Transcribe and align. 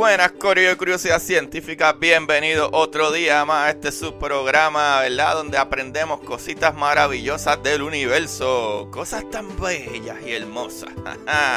Buenas, 0.00 0.32
Corio 0.32 0.70
de 0.70 0.78
Curiosidad 0.78 1.20
Científica. 1.20 1.92
Bienvenido 1.92 2.70
otro 2.72 3.12
día 3.12 3.44
más 3.44 3.66
a 3.66 3.70
este 3.72 3.92
subprograma, 3.92 5.00
¿verdad? 5.00 5.34
Donde 5.34 5.58
aprendemos 5.58 6.20
cositas 6.20 6.74
maravillosas 6.74 7.62
del 7.62 7.82
universo. 7.82 8.88
Cosas 8.90 9.28
tan 9.28 9.60
bellas 9.60 10.16
y 10.26 10.32
hermosas. 10.32 10.88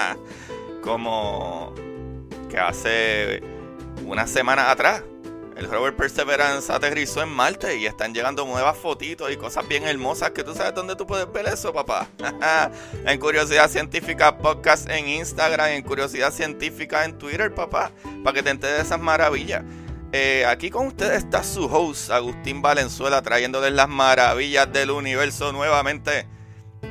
Como 0.83 1.73
que 2.49 2.57
hace 2.59 3.41
una 4.05 4.27
semana 4.27 4.71
atrás 4.71 5.03
el 5.55 5.69
rover 5.69 5.95
Perseverance 5.95 6.71
aterrizó 6.71 7.21
en 7.21 7.29
Marte 7.29 7.77
y 7.77 7.85
están 7.85 8.13
llegando 8.13 8.45
nuevas 8.45 8.77
fotitos 8.77 9.31
y 9.31 9.37
cosas 9.37 9.67
bien 9.67 9.83
hermosas 9.83 10.31
que 10.31 10.43
tú 10.43 10.53
sabes 10.53 10.73
dónde 10.73 10.95
tú 10.95 11.05
puedes 11.05 11.31
ver 11.31 11.45
eso, 11.47 11.71
papá. 11.73 12.07
en 13.05 13.19
Curiosidad 13.19 13.69
Científica 13.69 14.37
Podcast 14.37 14.89
en 14.89 15.07
Instagram, 15.07 15.69
en 15.69 15.83
Curiosidad 15.83 16.31
Científica 16.31 17.05
en 17.05 17.17
Twitter, 17.17 17.53
papá, 17.53 17.91
para 18.23 18.33
que 18.33 18.43
te 18.43 18.49
enteres 18.49 18.77
de 18.77 18.83
esas 18.83 18.99
maravillas. 18.99 19.63
Eh, 20.11 20.45
aquí 20.45 20.69
con 20.69 20.87
ustedes 20.87 21.23
está 21.23 21.43
su 21.43 21.65
host, 21.65 22.11
Agustín 22.11 22.61
Valenzuela, 22.61 23.21
trayéndoles 23.21 23.73
las 23.73 23.89
maravillas 23.89 24.71
del 24.71 24.91
universo 24.91 25.51
nuevamente. 25.51 26.27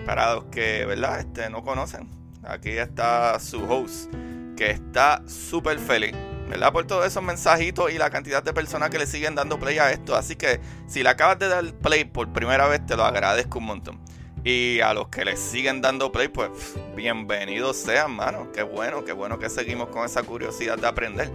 Para 0.07 0.35
los 0.35 0.45
que, 0.45 0.85
¿verdad? 0.87 1.21
Este, 1.21 1.51
no 1.51 1.63
conocen. 1.63 2.09
Aquí 2.43 2.71
está 2.71 3.39
su 3.39 3.63
host, 3.71 4.13
que 4.57 4.71
está 4.71 5.23
súper 5.29 5.79
feliz 5.79 6.17
¿verdad? 6.53 6.73
Por 6.73 6.87
todos 6.87 7.07
esos 7.07 7.23
mensajitos 7.23 7.91
y 7.91 7.99
la 7.99 8.11
cantidad 8.11 8.43
de 8.43 8.53
personas 8.53 8.91
que 8.91 8.99
le 8.99 9.07
siguen 9.07 9.35
dando 9.35 9.59
play 9.59 9.79
a 9.79 9.91
esto. 9.91 10.15
Así 10.15 10.37
que 10.37 10.61
si 10.87 11.03
le 11.03 11.09
acabas 11.09 11.39
de 11.39 11.49
dar 11.49 11.65
play 11.75 12.05
por 12.05 12.33
primera 12.33 12.69
vez, 12.69 12.85
te 12.87 12.95
lo 12.97 13.05
agradezco 13.05 13.59
un 13.59 13.67
montón. 13.67 14.01
Y 14.45 14.81
a 14.81 14.93
los 14.93 15.09
que 15.09 15.25
le 15.25 15.37
siguen 15.37 15.81
dando 15.81 16.13
play, 16.13 16.29
pues 16.29 16.51
bienvenidos 16.95 17.77
sean, 17.77 18.13
mano. 18.13 18.53
Qué 18.53 18.63
bueno, 18.63 19.05
qué 19.05 19.13
bueno 19.13 19.39
que 19.39 19.49
seguimos 19.49 19.89
con 19.89 20.05
esa 20.05 20.23
curiosidad 20.25 20.77
de 20.79 20.87
aprender. 20.87 21.31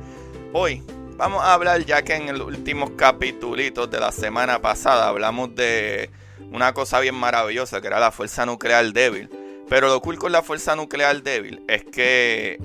Hoy 0.53 0.83
vamos 1.15 1.41
a 1.43 1.53
hablar, 1.53 1.83
ya 1.83 2.03
que 2.03 2.15
en 2.15 2.37
los 2.37 2.47
últimos 2.47 2.91
capítulos 2.91 3.89
de 3.89 3.99
la 3.99 4.11
semana 4.11 4.61
pasada 4.61 5.07
hablamos 5.07 5.55
de 5.55 6.11
una 6.51 6.73
cosa 6.73 6.99
bien 6.99 7.15
maravillosa, 7.15 7.81
que 7.81 7.87
era 7.87 7.99
la 7.99 8.11
fuerza 8.11 8.45
nuclear 8.45 8.93
débil. 8.93 9.29
Pero 9.69 9.87
lo 9.87 9.99
cool 9.99 10.17
con 10.17 10.31
la 10.31 10.41
fuerza 10.43 10.75
nuclear 10.75 11.23
débil 11.23 11.63
es 11.67 11.83
que 11.83 12.57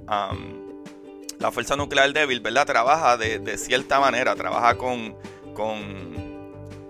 la 1.42 1.50
fuerza 1.50 1.74
nuclear 1.74 2.12
débil, 2.12 2.40
¿verdad? 2.40 2.64
Trabaja 2.64 3.16
de, 3.16 3.58
cierta 3.58 3.98
manera, 3.98 4.36
trabaja 4.36 4.76
con, 4.76 5.16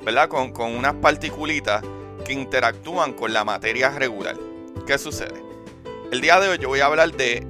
¿verdad? 0.04 0.28
Con, 0.28 0.52
con 0.52 0.76
unas 0.76 0.94
particulitas 0.96 1.82
que 2.26 2.34
interactúan 2.34 3.14
con 3.14 3.32
la 3.32 3.44
materia 3.44 3.88
regular. 3.88 4.36
¿Qué 4.86 4.98
sucede? 4.98 5.42
El 6.12 6.20
día 6.20 6.38
de 6.38 6.50
hoy 6.50 6.58
yo 6.58 6.68
voy 6.68 6.80
a 6.80 6.86
hablar 6.86 7.12
de 7.12 7.46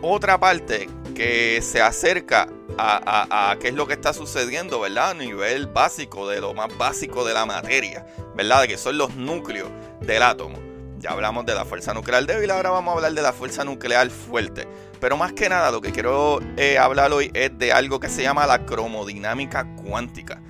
otra 0.00 0.40
parte 0.40 0.88
que 1.14 1.60
se 1.60 1.82
acerca 1.82 2.48
a, 2.78 3.50
a, 3.50 3.58
qué 3.58 3.68
es 3.68 3.74
lo 3.74 3.86
que 3.86 3.92
está 3.92 4.14
sucediendo, 4.14 4.80
¿verdad? 4.80 5.10
A 5.10 5.14
nivel 5.14 5.66
básico, 5.66 6.26
de 6.26 6.40
lo 6.40 6.54
más 6.54 6.76
básico 6.78 7.26
de 7.26 7.34
la 7.34 7.44
materia, 7.44 8.06
¿verdad? 8.34 8.62
De 8.62 8.68
que 8.68 8.78
son 8.78 8.96
los 8.96 9.14
núcleos 9.14 9.68
del 10.00 10.22
átomo. 10.22 10.73
Ya 11.04 11.10
hablamos 11.10 11.44
de 11.44 11.54
la 11.54 11.66
fuerza 11.66 11.92
nuclear 11.92 12.24
débil, 12.24 12.50
ahora 12.50 12.70
vamos 12.70 12.92
a 12.92 12.96
hablar 12.96 13.12
de 13.12 13.20
la 13.20 13.34
fuerza 13.34 13.62
nuclear 13.62 14.08
fuerte. 14.08 14.66
Pero 15.02 15.18
más 15.18 15.34
que 15.34 15.50
nada 15.50 15.70
lo 15.70 15.82
que 15.82 15.92
quiero 15.92 16.40
eh, 16.56 16.78
hablar 16.78 17.12
hoy 17.12 17.30
es 17.34 17.50
de 17.58 17.72
algo 17.74 18.00
que 18.00 18.08
se 18.08 18.22
llama 18.22 18.46
la 18.46 18.64
cromodinámica 18.64 19.66
cuántica. 19.76 20.40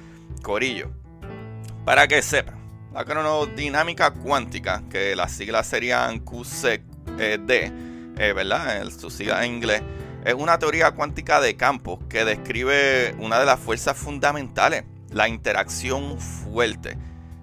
Corillo, 0.45 0.93
para 1.85 2.07
que 2.07 2.23
sepan, 2.23 2.55
la 2.93 3.05
cromodinámica 3.05 4.13
cuántica, 4.13 4.85
que 4.89 5.17
las 5.17 5.33
siglas 5.33 5.67
serían 5.67 6.21
QCD, 6.21 7.51
eh, 8.17 8.33
¿verdad? 8.33 8.81
En 8.81 8.93
su 8.93 9.11
sigla 9.11 9.45
en 9.45 9.55
inglés, 9.55 9.83
es 10.25 10.35
una 10.35 10.57
teoría 10.61 10.93
cuántica 10.93 11.41
de 11.41 11.57
campos 11.57 11.99
que 12.09 12.25
describe 12.25 13.17
una 13.19 13.41
de 13.41 13.47
las 13.47 13.59
fuerzas 13.59 13.97
fundamentales, 13.97 14.85
la 15.11 15.29
interacción 15.29 16.21
fuerte. 16.21 16.97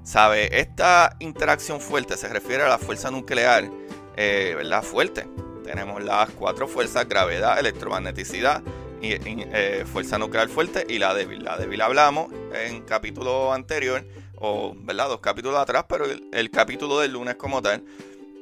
¿Sabe? 0.03 0.59
Esta 0.59 1.15
interacción 1.19 1.79
fuerte 1.79 2.17
se 2.17 2.27
refiere 2.27 2.63
a 2.63 2.69
la 2.69 2.77
fuerza 2.77 3.11
nuclear, 3.11 3.69
eh. 4.17 4.57
Fuerte. 4.83 5.27
Tenemos 5.63 6.03
las 6.03 6.29
cuatro 6.31 6.67
fuerzas, 6.67 7.07
gravedad, 7.07 7.59
electromagneticidad, 7.59 8.61
y, 9.01 9.13
eh, 9.13 9.85
fuerza 9.91 10.17
nuclear 10.17 10.49
fuerte 10.49 10.85
y 10.87 10.99
la 10.99 11.13
débil. 11.13 11.43
La 11.43 11.57
débil 11.57 11.81
hablamos 11.81 12.31
en 12.53 12.81
capítulo 12.81 13.53
anterior, 13.53 14.05
o 14.37 14.73
¿verdad? 14.75 15.07
dos 15.07 15.19
capítulos 15.19 15.59
atrás, 15.59 15.85
pero 15.87 16.05
el, 16.05 16.51
capítulo 16.51 16.99
del 16.99 17.13
lunes 17.13 17.35
como 17.35 17.61
tal. 17.61 17.83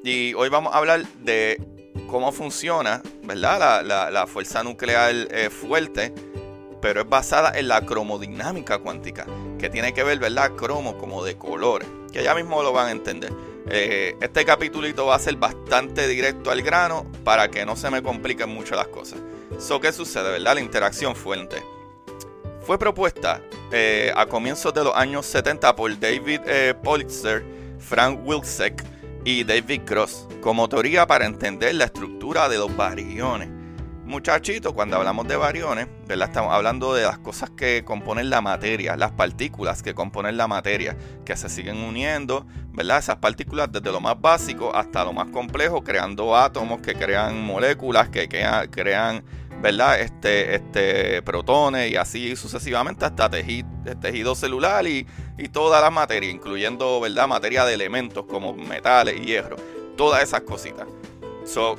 Y 0.03 0.33
hoy 0.33 0.49
vamos 0.49 0.73
a 0.73 0.77
hablar 0.77 1.05
de 1.19 1.61
cómo 2.07 2.31
funciona 2.31 3.01
¿verdad? 3.23 3.83
La, 4.11 4.27
fuerza 4.27 4.63
nuclear 4.63 5.13
eh, 5.29 5.49
fuerte 5.49 6.13
pero 6.81 7.01
es 7.01 7.09
basada 7.09 7.57
en 7.57 7.67
la 7.67 7.85
cromodinámica 7.85 8.77
cuántica, 8.79 9.25
que 9.59 9.69
tiene 9.69 9.93
que 9.93 10.03
ver, 10.03 10.17
¿verdad? 10.17 10.55
Cromo 10.55 10.97
como 10.97 11.23
de 11.23 11.37
colores, 11.37 11.87
que 12.11 12.23
ya 12.23 12.33
mismo 12.33 12.63
lo 12.63 12.73
van 12.73 12.87
a 12.87 12.91
entender. 12.91 13.31
Eh, 13.69 14.15
este 14.19 14.45
capítulito 14.45 15.05
va 15.05 15.15
a 15.15 15.19
ser 15.19 15.35
bastante 15.35 16.07
directo 16.07 16.49
al 16.49 16.63
grano 16.63 17.05
para 17.23 17.49
que 17.49 17.65
no 17.65 17.75
se 17.75 17.91
me 17.91 18.01
compliquen 18.01 18.49
mucho 18.49 18.75
las 18.75 18.87
cosas. 18.87 19.19
So, 19.59 19.79
¿Qué 19.79 19.91
sucede, 19.91 20.31
verdad? 20.31 20.55
La 20.55 20.61
interacción 20.61 21.15
fuente. 21.15 21.63
Fue 22.61 22.79
propuesta 22.79 23.41
eh, 23.71 24.11
a 24.15 24.25
comienzos 24.25 24.73
de 24.73 24.83
los 24.83 24.95
años 24.95 25.25
70 25.25 25.75
por 25.75 25.99
David 25.99 26.41
eh, 26.45 26.73
Politzer, 26.83 27.43
Frank 27.79 28.19
Wilczek 28.25 28.83
y 29.25 29.43
David 29.43 29.81
Cross 29.85 30.27
como 30.41 30.69
teoría 30.69 31.05
para 31.05 31.25
entender 31.25 31.75
la 31.75 31.85
estructura 31.85 32.47
de 32.47 32.57
los 32.57 32.75
bariones 32.75 33.58
Muchachito, 34.09 34.73
cuando 34.73 34.97
hablamos 34.97 35.27
de 35.27 35.35
bariones, 35.35 35.87
¿verdad? 36.07 36.29
Estamos 36.29 36.51
hablando 36.51 36.95
de 36.95 37.03
las 37.03 37.19
cosas 37.19 37.51
que 37.51 37.85
componen 37.85 38.31
la 38.31 38.41
materia, 38.41 38.97
las 38.97 39.11
partículas 39.11 39.83
que 39.83 39.93
componen 39.93 40.35
la 40.35 40.47
materia, 40.47 40.97
que 41.23 41.37
se 41.37 41.47
siguen 41.47 41.77
uniendo, 41.77 42.47
¿verdad? 42.73 42.97
Esas 42.97 43.17
partículas 43.17 43.71
desde 43.71 43.91
lo 43.91 44.01
más 44.01 44.19
básico 44.19 44.75
hasta 44.75 45.05
lo 45.05 45.13
más 45.13 45.27
complejo, 45.27 45.83
creando 45.83 46.35
átomos 46.35 46.81
que 46.81 46.95
crean 46.95 47.39
moléculas, 47.39 48.09
que 48.09 48.27
crean, 48.27 49.23
¿verdad? 49.61 49.99
Este, 49.99 50.55
este, 50.55 51.21
protones 51.21 51.91
y 51.91 51.95
así 51.95 52.35
sucesivamente 52.35 53.05
hasta 53.05 53.29
tejido, 53.29 53.69
tejido 54.01 54.33
celular 54.33 54.87
y, 54.87 55.05
y 55.37 55.49
toda 55.49 55.81
la 55.81 55.91
materia, 55.91 56.31
incluyendo, 56.31 56.99
¿verdad? 56.99 57.27
Materia 57.27 57.63
de 57.63 57.75
elementos 57.75 58.25
como 58.25 58.55
metales 58.55 59.19
y 59.21 59.25
hierro, 59.25 59.57
todas 59.95 60.23
esas 60.23 60.41
cositas 60.41 60.87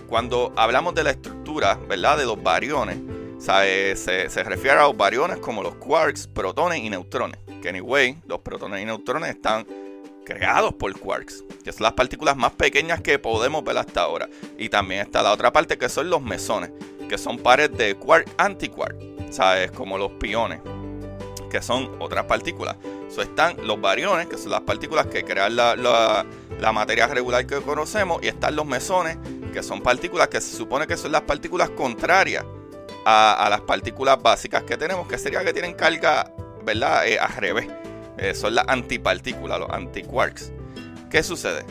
cuando 0.06 0.52
hablamos 0.56 0.94
de 0.94 1.04
la 1.04 1.10
estructura, 1.10 1.78
¿verdad? 1.88 2.18
De 2.18 2.24
los 2.24 2.42
bariones, 2.42 2.98
Se, 3.38 3.96
se, 3.96 4.44
refiere 4.44 4.78
a 4.78 4.82
los 4.82 4.96
bariones 4.96 5.38
como 5.38 5.62
los 5.62 5.74
quarks, 5.76 6.26
protones 6.26 6.80
y 6.80 6.90
neutrones. 6.90 7.38
Que 7.62 7.70
anyway, 7.70 8.18
los 8.26 8.40
protones 8.40 8.82
y 8.82 8.84
neutrones 8.84 9.30
están 9.30 9.66
creados 10.24 10.74
por 10.74 10.96
quarks, 10.98 11.44
que 11.64 11.72
son 11.72 11.84
las 11.84 11.94
partículas 11.94 12.36
más 12.36 12.52
pequeñas 12.52 13.00
que 13.00 13.18
podemos 13.18 13.64
ver 13.64 13.78
hasta 13.78 14.02
ahora. 14.02 14.28
Y 14.58 14.68
también 14.68 15.00
está 15.00 15.22
la 15.22 15.32
otra 15.32 15.52
parte 15.52 15.78
que 15.78 15.88
son 15.88 16.10
los 16.10 16.22
mesones, 16.22 16.70
que 17.08 17.18
son 17.18 17.38
pares 17.38 17.76
de 17.76 17.94
quark 17.94 18.28
antiquark, 18.38 18.96
¿sabes? 19.30 19.70
Como 19.72 19.98
los 19.98 20.12
piones, 20.12 20.60
que 21.50 21.60
son 21.62 21.90
otras 21.98 22.26
partículas. 22.26 22.76
So, 23.08 23.22
están 23.22 23.56
los 23.66 23.80
bariones, 23.80 24.28
que 24.28 24.38
son 24.38 24.52
las 24.52 24.60
partículas 24.60 25.06
que 25.06 25.24
crean 25.24 25.56
la, 25.56 25.74
la 25.74 26.72
materia 26.72 27.06
regular 27.08 27.46
que 27.46 27.60
conocemos, 27.60 28.22
y 28.22 28.28
están 28.28 28.54
los 28.54 28.66
mesones, 28.66 29.18
que 29.50 29.62
son 29.62 29.82
partículas 29.82 30.28
que 30.28 30.40
se 30.40 30.56
supone 30.56 30.86
que 30.86 30.96
son 30.96 31.12
las 31.12 31.22
partículas 31.22 31.70
contrarias 31.70 32.44
a, 33.04 33.46
las 33.50 33.62
partículas 33.62 34.20
básicas 34.22 34.62
que 34.64 34.76
tenemos, 34.76 35.08
que 35.08 35.18
sería 35.18 35.44
que 35.44 35.52
tienen 35.52 35.74
carga, 35.74 36.32
¿verdad? 36.64 37.06
Eh, 37.06 37.18
al 37.18 37.32
revés. 37.34 37.68
Eh, 38.18 38.34
son 38.34 38.54
las 38.54 38.66
antipartículas, 38.68 39.58
los 39.58 39.70
antiquarks. 39.70 40.52
¿Qué 41.10 41.22
sucede? 41.22 41.64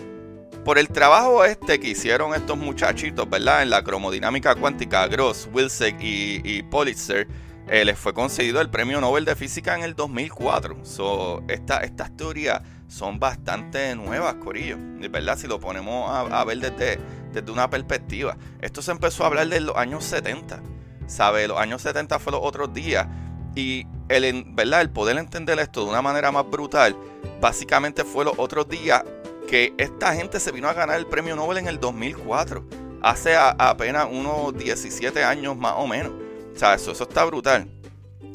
Por 0.65 0.77
el 0.77 0.89
trabajo 0.89 1.45
este 1.45 1.79
que 1.79 1.89
hicieron 1.89 2.33
estos 2.33 2.57
muchachitos, 2.57 3.29
¿verdad? 3.29 3.61
En 3.61 3.69
la 3.69 3.83
cromodinámica 3.83 4.55
cuántica, 4.55 5.07
Gross, 5.07 5.47
Wilczek 5.53 6.01
y, 6.01 6.41
y 6.43 6.63
Pulitzer, 6.63 7.27
eh, 7.67 7.85
les 7.85 7.97
fue 7.97 8.13
concedido 8.13 8.61
el 8.61 8.69
Premio 8.69 8.99
Nobel 8.99 9.25
de 9.25 9.35
Física 9.35 9.75
en 9.75 9.83
el 9.83 9.95
2004. 9.95 10.83
So, 10.83 11.43
estas 11.47 12.17
teorías 12.17 12.61
son 12.89 13.19
bastante 13.19 13.95
nuevas, 13.95 14.35
Corillo. 14.35 14.75
¿Verdad? 14.77 15.37
Si 15.37 15.47
lo 15.47 15.59
ponemos 15.59 16.11
a, 16.11 16.43
ver 16.43 16.59
desde, 16.59 16.99
desde, 17.31 17.51
una 17.51 17.69
perspectiva. 17.69 18.35
Esto 18.61 18.81
se 18.81 18.91
empezó 18.91 19.23
a 19.23 19.27
hablar 19.27 19.47
de 19.47 19.61
los 19.61 19.77
años 19.77 20.03
70. 20.03 20.61
¿Sabe? 21.07 21.47
Los 21.47 21.57
años 21.57 21.81
70 21.83 22.19
fue 22.19 22.33
los 22.33 22.41
otros 22.43 22.73
días. 22.73 23.07
Y 23.55 23.85
el, 24.09 24.43
¿verdad? 24.49 24.81
el 24.81 24.89
poder 24.89 25.17
entender 25.17 25.59
esto 25.59 25.83
de 25.83 25.89
una 25.89 26.01
manera 26.01 26.31
más 26.31 26.49
brutal, 26.49 26.95
básicamente 27.39 28.03
fue 28.03 28.25
los 28.25 28.33
otros 28.37 28.67
días 28.67 29.03
que 29.47 29.73
esta 29.77 30.13
gente 30.13 30.39
se 30.39 30.51
vino 30.51 30.67
a 30.67 30.73
ganar 30.73 30.97
el 30.97 31.07
premio 31.07 31.35
Nobel 31.35 31.57
en 31.57 31.67
el 31.67 31.79
2004, 31.79 32.63
hace 33.01 33.35
apenas 33.35 34.07
unos 34.11 34.55
17 34.55 35.23
años 35.23 35.57
más 35.57 35.73
o 35.77 35.87
menos. 35.87 36.11
O 36.55 36.59
sea, 36.59 36.75
eso, 36.75 36.91
eso 36.91 37.03
está 37.03 37.25
brutal. 37.25 37.67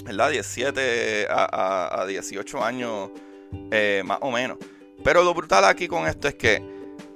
¿Verdad? 0.05 0.31
17 0.31 1.29
a, 1.31 2.05
18 2.07 2.65
años 2.65 3.11
eh, 3.71 4.03
más 4.05 4.19
o 4.21 4.31
menos. 4.31 4.59
Pero 5.03 5.23
lo 5.23 5.35
brutal 5.35 5.65
aquí 5.65 5.87
con 5.89 6.07
esto 6.07 6.29
es 6.29 6.35
que 6.35 6.63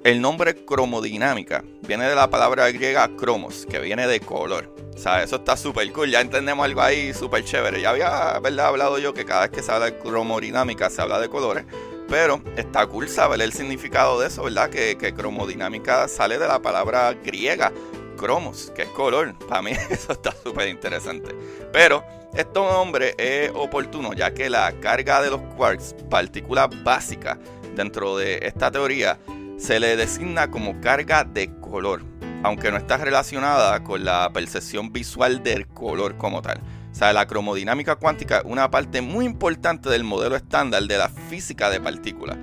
el 0.05 0.20
nombre 0.20 0.64
cromodinámica 0.64 1.64
viene 1.87 2.08
de 2.08 2.14
la 2.14 2.31
palabra 2.31 2.70
griega 2.70 3.08
cromos, 3.17 3.67
que 3.69 3.81
viene 3.81 4.06
de 4.06 4.20
color. 4.20 4.75
O 4.94 4.99
sea, 4.99 5.23
eso 5.23 5.37
está 5.37 5.56
súper 5.56 5.93
cool. 5.93 6.11
Ya 6.11 6.20
entendemos 6.20 6.64
algo 6.64 6.82
ahí 6.82 7.12
súper 7.14 7.44
chévere. 7.44 7.81
Ya 7.81 7.90
había 7.90 8.38
¿verdad? 8.40 8.67
hablado 8.67 8.99
yo 8.99 9.14
que 9.14 9.25
cada 9.25 9.43
vez 9.43 9.50
que 9.50 9.62
se 9.62 9.73
habla 9.73 9.87
de 9.87 9.99
cromodinámica 9.99 10.90
se 10.90 11.02
habla 11.02 11.19
de 11.20 11.29
colores. 11.29 11.64
Pero 12.08 12.40
está 12.56 12.87
cool 12.87 13.08
saber 13.08 13.43
el 13.43 13.52
significado 13.52 14.19
de 14.20 14.29
eso, 14.29 14.44
¿verdad? 14.44 14.70
Que, 14.70 14.96
cromodinámica 15.14 16.08
sale 16.08 16.38
de 16.38 16.49
la 16.49 16.61
palabra 16.61 17.12
griega, 17.12 17.73
cromos, 18.17 18.73
que 18.75 18.82
es 18.82 18.88
color. 18.88 19.35
Para 19.49 19.62
mí 19.62 19.73
eso 19.90 20.12
está 20.12 20.32
súper 20.43 20.69
interesante. 20.69 21.35
Pero 21.73 22.02
este 22.34 22.60
nombre 22.60 23.14
es 23.19 23.50
oportuno, 23.54 24.12
ya 24.12 24.32
que 24.32 24.50
la 24.50 24.72
carga 24.80 25.22
de 25.22 25.30
los 25.30 25.40
quarks, 25.56 25.94
partícula 26.10 26.66
básica 26.66 27.38
dentro 27.75 28.16
de 28.16 28.40
esta 28.42 28.70
teoría, 28.70 29.19
se 29.56 29.80
le 29.80 29.96
designa 29.96 30.50
como 30.50 30.80
carga 30.80 31.25
de 31.25 31.50
color, 31.60 32.02
aunque 32.42 32.70
no 32.70 32.76
está 32.76 32.96
relacionada 32.96 33.82
con 33.82 34.04
la 34.04 34.30
percepción 34.32 34.92
visual 34.92 35.42
del 35.42 35.66
color 35.66 36.16
como 36.16 36.42
tal. 36.42 36.60
O 36.90 36.94
sea, 36.94 37.12
la 37.12 37.26
cromodinámica 37.26 37.96
cuántica 37.96 38.38
es 38.38 38.44
una 38.44 38.70
parte 38.70 39.00
muy 39.00 39.25
importante 39.25 39.88
del 39.88 40.04
modelo 40.04 40.36
estándar 40.36 40.82
de 40.84 40.98
la 40.98 41.08
física 41.08 41.70
de 41.70 41.80
partículas. 41.80 42.36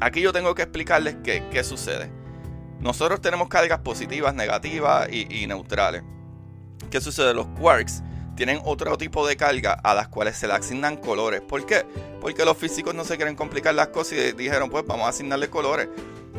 Aquí 0.00 0.20
yo 0.20 0.32
tengo 0.32 0.54
que 0.54 0.62
explicarles 0.62 1.16
qué, 1.22 1.64
sucede. 1.64 2.10
Nosotros 2.80 3.20
tenemos 3.20 3.48
cargas 3.48 3.80
positivas, 3.80 4.34
negativas 4.34 5.08
y, 5.10 5.46
neutrales. 5.46 6.02
¿Qué 6.90 7.00
sucede? 7.00 7.32
Los 7.34 7.46
quarks 7.58 8.02
tienen 8.34 8.60
otro 8.64 8.96
tipo 8.98 9.26
de 9.26 9.36
carga 9.36 9.72
a 9.72 9.94
las 9.94 10.08
cuales 10.08 10.36
se 10.36 10.46
le 10.46 10.54
asignan 10.54 10.96
colores. 10.96 11.40
¿Por 11.40 11.64
qué? 11.66 11.84
Porque 12.20 12.44
los 12.44 12.56
físicos 12.56 12.94
no 12.94 13.04
se 13.04 13.16
quieren 13.16 13.36
complicar 13.36 13.74
las 13.74 13.88
cosas 13.88 14.18
y 14.18 14.32
dijeron, 14.32 14.70
pues 14.70 14.84
vamos 14.86 15.06
a 15.06 15.10
asignarle 15.10 15.48
colores. 15.50 15.88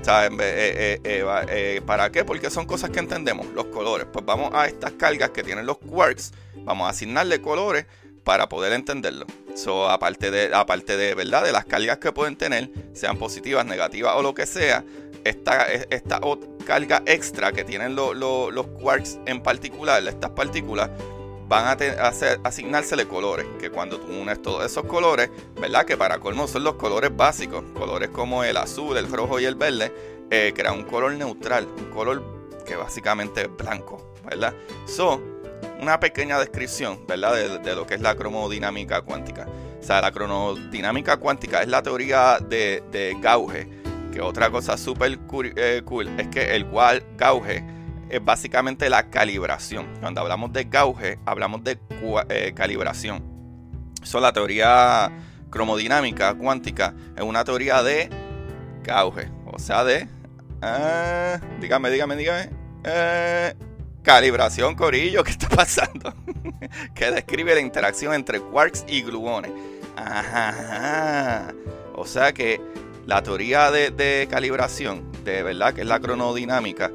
Eh, 0.07 0.99
eh, 1.03 1.25
eh, 1.49 1.81
¿Para 1.85 2.11
qué? 2.11 2.23
Porque 2.23 2.49
son 2.49 2.65
cosas 2.65 2.91
que 2.91 2.99
entendemos, 2.99 3.47
los 3.47 3.65
colores. 3.65 4.05
Pues 4.11 4.23
vamos 4.25 4.51
a 4.53 4.67
estas 4.67 4.91
cargas 4.93 5.31
que 5.31 5.43
tienen 5.43 5.65
los 5.65 5.77
quarks, 5.79 6.31
vamos 6.63 6.87
a 6.87 6.89
asignarle 6.89 7.41
colores 7.41 7.85
para 8.23 8.47
poder 8.49 8.73
entenderlo. 8.73 9.25
So, 9.55 9.89
aparte 9.89 10.31
de, 10.31 10.53
aparte 10.53 10.97
de 10.97 11.15
verdad, 11.15 11.43
de 11.43 11.51
las 11.51 11.65
cargas 11.65 11.97
que 11.97 12.11
pueden 12.11 12.35
tener, 12.35 12.69
sean 12.93 13.17
positivas, 13.17 13.65
negativas 13.65 14.15
o 14.15 14.21
lo 14.21 14.33
que 14.33 14.45
sea, 14.45 14.83
esta, 15.23 15.65
esta 15.71 16.19
carga 16.65 17.01
extra 17.05 17.51
que 17.51 17.63
tienen 17.63 17.95
los 17.95 18.67
quarks 18.79 19.19
en 19.25 19.41
particular, 19.41 20.05
estas 20.07 20.31
partículas, 20.31 20.89
van 21.47 21.65
a, 21.65 22.07
asignársele 22.43 23.07
colores, 23.07 23.45
que 23.59 23.69
cuando 23.69 23.99
tú 23.99 24.11
unes 24.11 24.41
todos 24.41 24.65
esos 24.65 24.85
colores, 24.85 25.29
¿verdad? 25.59 25.85
Que 25.85 25.97
para 25.97 26.19
colmo 26.19 26.47
son 26.47 26.63
los 26.63 26.75
colores 26.75 27.15
básicos, 27.15 27.63
colores 27.73 28.09
como 28.09 28.43
el 28.43 28.57
azul, 28.57 28.97
el 28.97 29.11
rojo 29.11 29.39
y 29.39 29.45
el 29.45 29.55
verde, 29.55 29.93
eh, 30.31 30.53
crea 30.55 30.71
un 30.71 30.83
color 30.83 31.13
neutral, 31.13 31.67
un 31.77 31.91
color 31.91 32.23
que 32.65 32.75
básicamente 32.75 33.43
es 33.43 33.55
blanco, 33.55 34.13
¿verdad? 34.25 34.53
So, 34.87 35.21
una 35.79 35.99
pequeña 35.99 36.39
descripción, 36.39 37.05
¿verdad? 37.07 37.59
De, 37.59 37.75
lo 37.75 37.85
que 37.85 37.95
es 37.95 38.01
la 38.01 38.15
cromodinámica 38.15 39.01
cuántica. 39.01 39.47
O 39.79 39.83
sea, 39.83 40.01
la 40.01 40.11
cromodinámica 40.11 41.17
cuántica 41.17 41.61
es 41.61 41.67
la 41.67 41.83
teoría 41.83 42.39
de, 42.39 42.83
de 42.91 43.15
Gauge, 43.21 43.67
que 44.11 44.21
otra 44.21 44.49
cosa 44.49 44.77
súper 44.77 45.19
cool, 45.19 45.53
eh, 45.55 45.83
cool 45.85 46.07
es 46.19 46.27
que 46.29 46.55
el 46.55 46.65
Gauge 47.17 47.74
es 48.17 48.25
básicamente 48.25 48.89
la 48.89 49.09
calibración. 49.09 49.87
Cuando 49.99 50.21
hablamos 50.21 50.53
de 50.53 50.65
gauge, 50.65 51.19
hablamos 51.25 51.63
de 51.63 51.79
eh, 52.29 52.53
calibración. 52.55 53.23
Eso, 54.01 54.19
la 54.19 54.31
teoría 54.33 55.11
cromodinámica 55.49 56.33
cuántica 56.35 56.93
es 57.15 57.23
una 57.23 57.43
teoría 57.43 57.81
de 57.81 58.09
gauge, 58.83 59.29
o 59.45 59.59
sea, 59.59 59.83
de. 59.83 60.07
Ah, 60.61 61.39
dígame, 61.59 61.89
dígame, 61.89 62.15
dígame. 62.15 62.49
Eh, 62.83 63.53
calibración, 64.03 64.75
corillo, 64.75 65.23
¿qué 65.23 65.31
está 65.31 65.49
pasando? 65.49 66.13
que 66.95 67.11
describe 67.11 67.55
la 67.55 67.61
interacción 67.61 68.13
entre 68.13 68.39
quarks 68.39 68.85
y 68.87 69.01
gluones. 69.01 69.51
Ajá. 69.97 71.53
O 71.95 72.05
sea 72.05 72.33
que 72.33 72.61
la 73.05 73.23
teoría 73.23 73.71
de, 73.71 73.91
de 73.91 74.27
calibración, 74.29 75.11
de 75.23 75.43
verdad, 75.43 75.73
que 75.73 75.81
es 75.81 75.87
la 75.87 75.99
cronodinámica, 75.99 76.91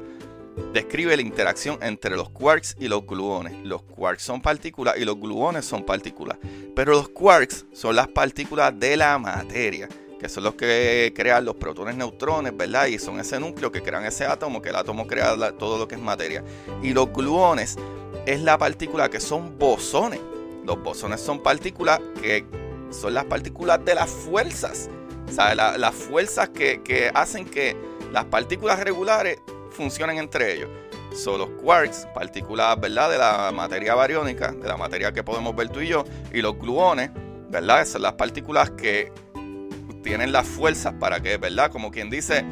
describe 0.73 1.15
la 1.15 1.21
interacción 1.21 1.77
entre 1.81 2.15
los 2.15 2.29
quarks 2.29 2.75
y 2.79 2.87
los 2.87 3.05
gluones. 3.05 3.53
Los 3.65 3.83
quarks 3.83 4.23
son 4.23 4.41
partículas 4.41 4.97
y 4.97 5.05
los 5.05 5.19
gluones 5.19 5.65
son 5.65 5.85
partículas. 5.85 6.37
Pero 6.75 6.93
los 6.93 7.09
quarks 7.09 7.65
son 7.73 7.95
las 7.95 8.07
partículas 8.07 8.77
de 8.77 8.97
la 8.97 9.17
materia, 9.17 9.87
que 10.19 10.29
son 10.29 10.43
los 10.43 10.55
que 10.55 11.13
crean 11.15 11.45
los 11.45 11.55
protones, 11.55 11.95
neutrones, 11.95 12.55
¿verdad? 12.55 12.87
Y 12.87 12.99
son 12.99 13.19
ese 13.19 13.39
núcleo 13.39 13.71
que 13.71 13.81
crean 13.81 14.05
ese 14.05 14.25
átomo, 14.25 14.61
que 14.61 14.69
el 14.69 14.75
átomo 14.75 15.07
crea 15.07 15.35
todo 15.57 15.77
lo 15.77 15.87
que 15.87 15.95
es 15.95 16.01
materia. 16.01 16.43
Y 16.81 16.93
los 16.93 17.11
gluones 17.11 17.77
es 18.25 18.41
la 18.41 18.57
partícula 18.57 19.09
que 19.09 19.19
son 19.19 19.57
bosones. 19.57 20.19
Los 20.65 20.81
bosones 20.83 21.21
son 21.21 21.41
partículas 21.41 21.99
que 22.21 22.45
son 22.91 23.13
las 23.13 23.25
partículas 23.25 23.83
de 23.83 23.95
las 23.95 24.09
fuerzas. 24.09 24.89
O 25.27 25.31
sea, 25.31 25.55
las 25.55 25.95
fuerzas 25.95 26.49
que 26.49 27.11
hacen 27.13 27.45
que 27.45 27.75
las 28.11 28.25
partículas 28.25 28.79
regulares 28.81 29.39
funcionan 29.71 30.17
entre 30.17 30.53
ellos. 30.53 30.69
Son 31.15 31.37
los 31.37 31.49
quarks, 31.61 32.07
partículas 32.13 32.79
¿verdad? 32.79 33.09
de 33.09 33.17
la 33.17 33.51
materia 33.53 33.95
bariónica, 33.95 34.51
de 34.51 34.67
la 34.67 34.77
materia 34.77 35.11
que 35.11 35.23
podemos 35.23 35.55
ver 35.55 35.69
tú 35.69 35.81
y 35.81 35.87
yo, 35.87 36.05
y 36.33 36.41
los 36.41 36.57
gluones, 36.57 37.11
¿verdad? 37.49 37.81
Esas 37.81 37.93
son 37.93 38.03
las 38.03 38.13
partículas 38.13 38.71
que 38.71 39.11
tienen 40.03 40.31
las 40.31 40.47
fuerzas 40.47 40.93
para 40.99 41.19
que, 41.19 41.37
¿verdad? 41.37 41.71
Como 41.71 41.91
quien 41.91 42.09
dice, 42.09 42.45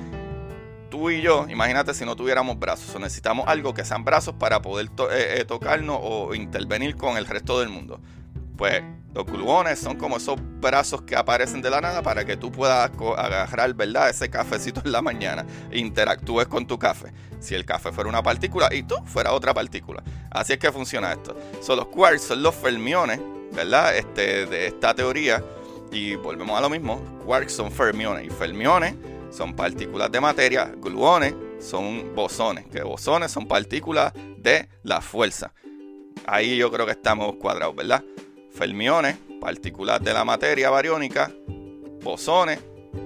tú 0.89 1.09
y 1.09 1.21
yo, 1.21 1.45
imagínate 1.49 1.93
si 1.93 2.05
no 2.05 2.15
tuviéramos 2.15 2.59
brazos, 2.59 2.99
necesitamos 2.99 3.47
algo 3.47 3.73
que 3.73 3.85
sean 3.85 4.03
brazos 4.03 4.35
para 4.37 4.61
poder 4.61 4.87
eh, 5.11 5.37
eh, 5.39 5.45
tocarnos 5.45 5.99
o 6.01 6.35
intervenir 6.35 6.95
con 6.95 7.17
el 7.17 7.25
resto 7.25 7.59
del 7.59 7.69
mundo. 7.69 7.99
Pues 8.59 8.83
los 9.13 9.25
gluones 9.25 9.79
son 9.79 9.95
como 9.95 10.17
esos 10.17 10.37
brazos 10.59 11.03
que 11.03 11.15
aparecen 11.15 11.61
de 11.61 11.69
la 11.69 11.79
nada 11.79 12.03
para 12.03 12.25
que 12.25 12.35
tú 12.35 12.51
puedas 12.51 12.91
agarrar, 13.17 13.73
¿verdad? 13.73 14.09
Ese 14.09 14.29
cafecito 14.29 14.81
en 14.83 14.91
la 14.91 15.01
mañana 15.01 15.45
e 15.71 15.79
interactúes 15.79 16.45
con 16.49 16.67
tu 16.67 16.77
café. 16.77 17.13
Si 17.39 17.55
el 17.55 17.63
café 17.63 17.93
fuera 17.93 18.09
una 18.09 18.21
partícula 18.21 18.67
y 18.69 18.83
tú 18.83 18.95
fuera 19.05 19.31
otra 19.31 19.53
partícula. 19.53 20.03
Así 20.29 20.51
es 20.51 20.59
que 20.59 20.73
funciona 20.73 21.13
esto. 21.13 21.37
Son 21.61 21.77
los 21.77 21.87
quarks, 21.87 22.21
son 22.21 22.43
los 22.43 22.53
fermiones, 22.53 23.21
¿verdad? 23.53 23.95
Este, 23.95 24.45
de 24.45 24.67
esta 24.67 24.93
teoría. 24.93 25.41
Y 25.93 26.15
volvemos 26.15 26.57
a 26.57 26.61
lo 26.61 26.69
mismo. 26.69 27.01
Quarks 27.25 27.53
son 27.53 27.71
fermiones 27.71 28.27
y 28.27 28.29
fermiones 28.29 28.93
son 29.31 29.55
partículas 29.55 30.11
de 30.11 30.19
materia. 30.19 30.69
Gluones 30.75 31.33
son 31.61 32.13
bosones, 32.13 32.67
que 32.67 32.83
bosones 32.83 33.31
son 33.31 33.47
partículas 33.47 34.11
de 34.37 34.67
la 34.83 34.99
fuerza. 34.99 35.53
Ahí 36.27 36.57
yo 36.57 36.69
creo 36.69 36.85
que 36.85 36.91
estamos 36.91 37.37
cuadrados, 37.37 37.73
¿verdad? 37.73 38.03
Fermiones, 38.51 39.17
partículas 39.39 40.01
de 40.01 40.13
la 40.13 40.25
materia 40.25 40.69
bariónica, 40.69 41.31
bosones, 42.01 42.59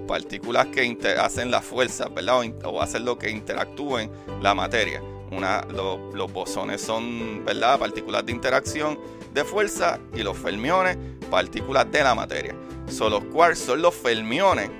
partículas 0.06 0.66
que 0.66 0.96
hacen 1.18 1.50
la 1.50 1.60
fuerza, 1.60 2.08
¿verdad? 2.08 2.42
O, 2.64 2.80
hacen 2.80 3.04
lo 3.04 3.18
que 3.18 3.30
interactúen 3.30 4.10
la 4.40 4.54
materia. 4.54 5.02
Una, 5.30 5.62
los 5.70 6.32
bosones 6.32 6.80
son, 6.80 7.44
¿verdad? 7.44 7.78
Partículas 7.78 8.24
de 8.24 8.32
interacción 8.32 8.98
de 9.32 9.44
fuerza 9.44 9.98
y 10.14 10.22
los 10.22 10.36
fermiones, 10.38 10.96
partículas 11.30 11.90
de 11.90 12.02
la 12.02 12.14
materia. 12.14 12.54
Son 12.88 13.10
los 13.10 13.24
quarks 13.24 13.58
son 13.58 13.82
los 13.82 13.94
fermiones, 13.94 14.70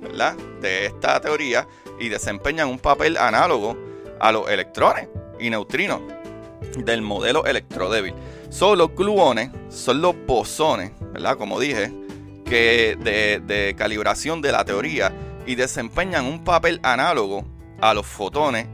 ¿verdad? 0.00 0.36
De 0.60 0.86
esta 0.86 1.20
teoría 1.20 1.66
y 1.98 2.08
desempeñan 2.08 2.68
un 2.68 2.78
papel 2.78 3.16
análogo 3.16 3.76
a 4.20 4.32
los 4.32 4.48
electrones 4.50 5.08
y 5.38 5.48
neutrinos 5.50 6.00
del 6.76 7.02
modelo 7.02 7.44
electrodébil. 7.46 8.14
Son 8.52 8.76
los 8.76 8.94
gluones, 8.94 9.48
son 9.70 10.02
los 10.02 10.14
bosones, 10.26 10.92
¿verdad? 11.14 11.38
Como 11.38 11.58
dije, 11.58 11.90
que 12.44 12.98
de, 13.00 13.74
calibración 13.78 14.42
de 14.42 14.52
la 14.52 14.62
teoría 14.62 15.10
y 15.46 15.54
desempeñan 15.54 16.26
un 16.26 16.44
papel 16.44 16.78
análogo 16.82 17.46
a 17.80 17.94
los 17.94 18.06
fotones, 18.06 18.66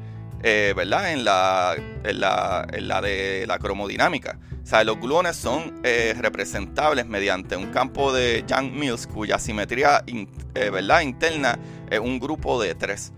eh, 0.42 0.74
¿verdad? 0.76 1.12
En 1.12 1.24
la, 1.24 1.76
de 2.02 3.44
la 3.46 3.58
cromodinámica. 3.60 4.40
O 4.60 4.66
sea, 4.66 4.82
los 4.82 4.98
gluones 4.98 5.36
son 5.36 5.80
eh, 5.84 6.12
representables 6.18 7.06
mediante 7.06 7.56
un 7.56 7.70
campo 7.70 8.12
de 8.12 8.44
Young-Mills 8.48 9.06
cuya 9.06 9.38
simetría 9.38 10.02
eh, 10.08 11.02
interna 11.04 11.56
es 11.88 12.00
un 12.00 12.18
grupo 12.18 12.60
de 12.60 12.74
tres. 12.74 13.12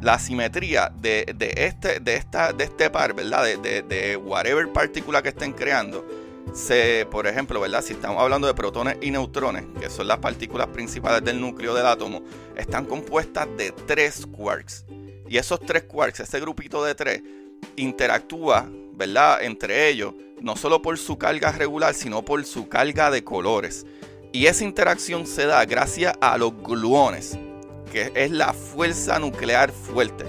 La 0.00 0.18
simetría 0.18 0.92
de, 0.94 1.24
este, 1.56 2.00
de, 2.00 2.14
esta, 2.14 2.52
de 2.52 2.64
este 2.64 2.90
par, 2.90 3.14
¿verdad? 3.14 3.44
De, 3.44 3.82
de, 3.82 4.16
whatever 4.16 4.68
partícula 4.72 5.22
que 5.22 5.30
estén 5.30 5.52
creando, 5.52 6.06
se, 6.54 7.06
por 7.10 7.26
ejemplo, 7.26 7.60
¿verdad? 7.60 7.82
Si 7.82 7.92
estamos 7.92 8.22
hablando 8.22 8.46
de 8.46 8.54
protones 8.54 8.96
y 9.00 9.10
neutrones, 9.10 9.64
que 9.80 9.90
son 9.90 10.06
las 10.06 10.18
partículas 10.18 10.68
principales 10.68 11.24
del 11.24 11.40
núcleo 11.40 11.74
del 11.74 11.86
átomo, 11.86 12.22
están 12.56 12.86
compuestas 12.86 13.48
de 13.56 13.72
tres 13.86 14.24
quarks. 14.26 14.84
Y 15.28 15.36
esos 15.36 15.60
tres 15.60 15.82
quarks, 15.82 16.20
ese 16.20 16.40
grupito 16.40 16.82
de 16.84 16.94
tres, 16.94 17.22
interactúa, 17.76 18.68
¿verdad? 18.94 19.42
Entre 19.42 19.88
ellos, 19.88 20.14
no 20.40 20.56
solo 20.56 20.80
por 20.80 20.96
su 20.96 21.18
carga 21.18 21.52
regular, 21.52 21.92
sino 21.92 22.24
por 22.24 22.44
su 22.44 22.68
carga 22.68 23.10
de 23.10 23.24
colores. 23.24 23.84
Y 24.32 24.46
esa 24.46 24.64
interacción 24.64 25.26
se 25.26 25.46
da 25.46 25.64
gracias 25.64 26.14
a 26.20 26.38
los 26.38 26.56
gluones 26.62 27.38
que 27.88 28.12
es 28.14 28.30
la 28.30 28.52
fuerza 28.52 29.18
nuclear 29.18 29.72
fuerte. 29.72 30.24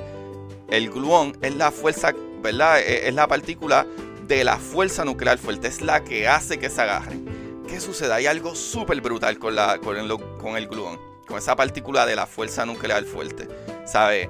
El 0.70 0.90
gluón 0.90 1.38
es 1.42 1.56
la 1.56 1.72
fuerza, 1.72 2.14
¿verdad? 2.42 2.80
E, 2.80 3.08
es 3.08 3.14
la 3.14 3.28
partícula 3.28 3.86
de 4.28 4.44
la 4.44 4.58
fuerza 4.58 5.06
nuclear 5.06 5.38
fuerte, 5.38 5.68
es 5.68 5.82
la 5.82 6.04
que 6.04 6.28
hace 6.28 6.60
que 6.60 6.70
se 6.70 6.82
agarren. 6.82 7.64
¿Qué 7.68 7.80
sucede? 7.80 8.14
Hay 8.14 8.26
algo 8.26 8.56
súper 8.56 9.02
brutal 9.02 9.38
con, 9.40 9.56
la, 9.56 9.80
con, 9.80 9.98
el, 9.98 10.16
con 10.38 10.58
el 10.58 10.68
gluón, 10.68 11.00
con 11.28 11.38
esa 11.38 11.56
partícula 11.56 12.06
de 12.06 12.16
la 12.16 12.26
fuerza 12.26 12.66
nuclear 12.66 13.04
fuerte. 13.04 13.48
¿Sabe? 13.86 14.30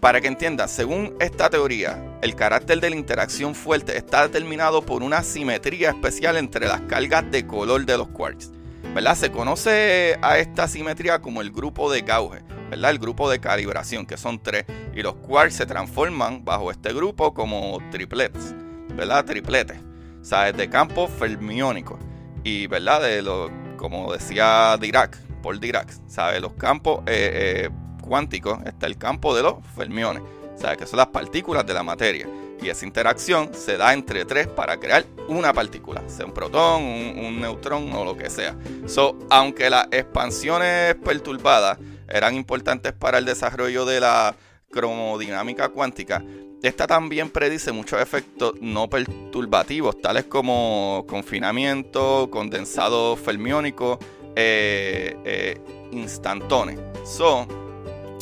Para 0.00 0.20
que 0.20 0.26
entiendas, 0.26 0.72
según 0.72 1.14
esta 1.20 1.48
teoría, 1.48 2.18
el 2.22 2.34
carácter 2.34 2.80
de 2.80 2.90
la 2.90 2.96
interacción 2.96 3.54
fuerte 3.54 3.96
está 3.96 4.26
determinado 4.26 4.82
por 4.82 5.04
una 5.04 5.22
simetría 5.22 5.90
especial 5.90 6.36
entre 6.36 6.66
las 6.66 6.80
cargas 6.82 7.30
de 7.30 7.46
color 7.46 7.86
de 7.86 7.98
los 7.98 8.08
quarks. 8.08 8.50
¿Verdad? 8.94 9.14
Se 9.16 9.32
conoce 9.32 10.18
a 10.20 10.38
esta 10.38 10.68
simetría 10.68 11.20
como 11.20 11.40
el 11.40 11.50
grupo 11.50 11.90
de 11.90 12.02
Gauge, 12.02 12.42
¿verdad? 12.70 12.90
El 12.90 12.98
grupo 12.98 13.30
de 13.30 13.40
calibración, 13.40 14.04
que 14.04 14.16
son 14.16 14.42
tres, 14.42 14.66
y 14.94 15.02
los 15.02 15.14
quarks 15.14 15.54
se 15.54 15.66
transforman 15.66 16.44
bajo 16.44 16.70
este 16.70 16.92
grupo 16.92 17.32
como 17.32 17.78
triplets, 17.90 18.54
¿verdad? 18.94 19.24
Tripletes, 19.24 19.78
o 20.20 20.24
sea, 20.24 20.52
de 20.52 20.68
campo 20.68 21.08
fermiónico. 21.08 21.98
Y, 22.44 22.66
¿verdad? 22.66 23.02
De 23.02 23.22
lo, 23.22 23.50
como 23.78 24.12
decía 24.12 24.76
Dirac, 24.78 25.16
Paul 25.42 25.58
Dirac, 25.58 25.88
¿sabes? 26.06 26.42
Los 26.42 26.52
campos 26.54 27.00
eh, 27.06 27.66
eh, 27.66 27.70
cuánticos, 28.02 28.58
está 28.66 28.86
el 28.86 28.98
campo 28.98 29.34
de 29.34 29.42
los 29.42 29.54
fermiones, 29.74 30.22
¿sabes? 30.56 30.76
Que 30.76 30.86
son 30.86 30.98
las 30.98 31.08
partículas 31.08 31.64
de 31.64 31.72
la 31.72 31.82
materia 31.82 32.26
y 32.62 32.70
esa 32.70 32.86
interacción 32.86 33.52
se 33.54 33.76
da 33.76 33.92
entre 33.92 34.24
tres 34.24 34.46
para 34.46 34.78
crear 34.78 35.04
una 35.28 35.52
partícula, 35.52 36.02
sea 36.08 36.26
un 36.26 36.32
protón, 36.32 36.82
un, 36.82 37.40
neutrón 37.40 37.92
o 37.92 38.04
lo 38.04 38.16
que 38.16 38.30
sea. 38.30 38.56
So, 38.86 39.18
aunque 39.30 39.68
las 39.68 39.88
expansiones 39.90 40.94
perturbadas 40.96 41.78
eran 42.08 42.34
importantes 42.34 42.92
para 42.92 43.18
el 43.18 43.24
desarrollo 43.24 43.84
de 43.84 44.00
la 44.00 44.36
cromodinámica 44.70 45.70
cuántica, 45.70 46.22
esta 46.62 46.86
también 46.86 47.30
predice 47.30 47.72
muchos 47.72 48.00
efectos 48.00 48.54
no 48.60 48.88
perturbativos, 48.88 50.00
tales 50.00 50.24
como 50.26 51.04
confinamiento, 51.08 52.28
condensado 52.30 53.16
fermiónico, 53.16 53.98
eh, 54.36 55.16
eh, 55.24 55.60
instantones. 55.90 56.78
So, 57.04 57.46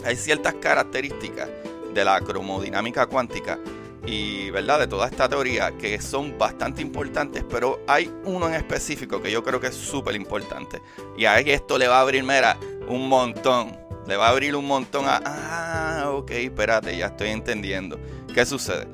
hay 0.04 0.16
ciertas 0.16 0.54
características 0.54 1.48
de 1.92 2.04
la 2.04 2.20
cromodinámica 2.20 3.06
cuántica 3.06 3.58
y 4.06 4.50
verdad 4.50 4.78
de 4.78 4.86
toda 4.86 5.06
esta 5.06 5.28
teoría 5.28 5.72
que 5.72 6.00
son 6.00 6.38
bastante 6.38 6.82
importantes, 6.82 7.44
pero 7.48 7.80
hay 7.86 8.12
uno 8.24 8.48
en 8.48 8.54
específico 8.54 9.20
que 9.20 9.30
yo 9.30 9.42
creo 9.44 9.60
que 9.60 9.68
es 9.68 9.74
súper 9.74 10.14
importante. 10.14 10.80
Y 11.16 11.26
a 11.26 11.38
esto 11.38 11.78
le 11.78 11.88
va 11.88 11.98
a 11.98 12.00
abrir, 12.00 12.22
mira, 12.22 12.56
un 12.88 13.08
montón. 13.08 13.78
Le 14.06 14.16
va 14.16 14.28
a 14.28 14.30
abrir 14.30 14.56
un 14.56 14.66
montón 14.66 15.04
a, 15.06 15.20
ah, 15.24 16.10
ok, 16.10 16.30
espérate, 16.32 16.96
ya 16.96 17.06
estoy 17.06 17.28
entendiendo. 17.28 18.00
¿Qué 18.34 18.46
sucede? 18.46 18.88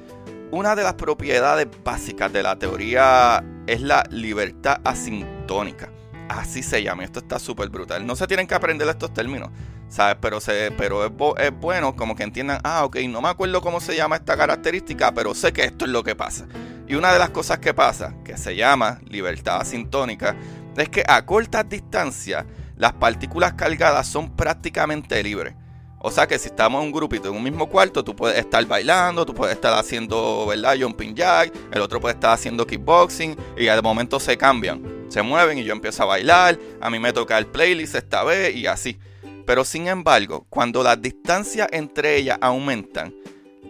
Una 0.51 0.75
de 0.75 0.83
las 0.83 0.95
propiedades 0.95 1.67
básicas 1.85 2.33
de 2.33 2.43
la 2.43 2.57
teoría 2.57 3.45
es 3.67 3.81
la 3.81 4.05
libertad 4.11 4.81
asintónica. 4.85 5.91
Así 6.29 6.63
se 6.63 6.83
llama, 6.83 7.05
esto 7.05 7.21
está 7.21 7.39
súper 7.39 7.69
brutal. 7.69 8.05
No 8.07 8.17
se 8.17 8.27
tienen 8.27 8.47
que 8.47 8.55
aprender 8.55 8.89
estos 8.89 9.15
términos. 9.15 9.51
¿Sabes? 9.89 10.17
Pero, 10.21 10.41
se, 10.41 10.71
pero 10.73 11.05
es, 11.05 11.13
es, 11.39 11.53
bueno 11.59 11.95
como 11.97 12.17
que 12.17 12.23
entiendan, 12.23 12.61
ah, 12.65 12.85
ok, 12.85 12.97
no 13.09 13.21
me 13.21 13.29
acuerdo 13.29 13.61
cómo 13.61 13.81
se 13.81 13.97
llama 13.97 14.17
esta 14.17 14.37
característica, 14.37 15.13
pero 15.13 15.35
sé 15.35 15.53
que 15.53 15.65
esto 15.65 15.85
es 15.85 15.91
lo 15.91 16.03
que 16.03 16.15
pasa. 16.15 16.47
Y 16.89 16.95
una 16.95 17.13
de 17.13 17.19
las 17.19 17.31
cosas 17.31 17.59
que 17.59 17.75
pasa, 17.75 18.15
que 18.25 18.37
se 18.37 18.55
llama 18.55 19.01
libertad 19.09 19.61
asintónica, 19.61 20.37
es 20.77 20.89
que 20.89 21.05
a 21.07 21.25
cortas 21.25 21.69
distancias 21.69 22.45
las 22.77 22.93
partículas 22.93 23.55
cargadas 23.55 24.07
son 24.07 24.37
prácticamente 24.37 25.23
libres. 25.23 25.55
O 25.99 26.11
sea 26.11 26.27
que 26.27 26.39
si 26.39 26.49
estamos 26.49 26.81
en 26.81 26.89
un 26.89 26.93
grupito 26.93 27.29
en 27.29 27.35
un 27.35 27.43
mismo 27.43 27.69
cuarto, 27.69 28.05
tú 28.05 28.15
puedes 28.15 28.39
estar 28.39 28.65
bailando, 28.67 29.25
tú 29.25 29.35
puedes 29.35 29.57
estar 29.57 29.73
haciendo, 29.77 30.47
¿verdad? 30.47 30.77
Jumping 30.79 31.17
jack, 31.17 31.53
el 31.73 31.81
otro 31.81 32.01
puede 32.01 32.15
estar 32.15 32.33
haciendo 32.33 32.67
kickboxing 32.67 33.37
y 33.57 33.65
de 33.65 33.83
momento 33.83 34.21
se 34.21 34.37
cambian, 34.37 34.83
se 35.09 35.23
mueven 35.23 35.59
y 35.59 35.65
yo 35.65 35.73
empiezo 35.73 36.03
a 36.03 36.07
bailar, 36.07 36.59
a 36.81 36.91
mí 36.91 36.99
me 36.99 37.13
toca 37.13 37.39
el 37.39 37.47
playlist 37.47 37.95
esta 37.95 38.23
vez 38.23 38.55
y 38.55 38.67
así. 38.67 38.99
Pero 39.47 39.65
sin 39.65 39.87
embargo, 39.87 40.47
cuando 40.51 40.83
las 40.83 41.01
distancias 41.01 41.69
entre 41.71 42.17
ellas 42.17 42.39
aumentan, 42.41 43.15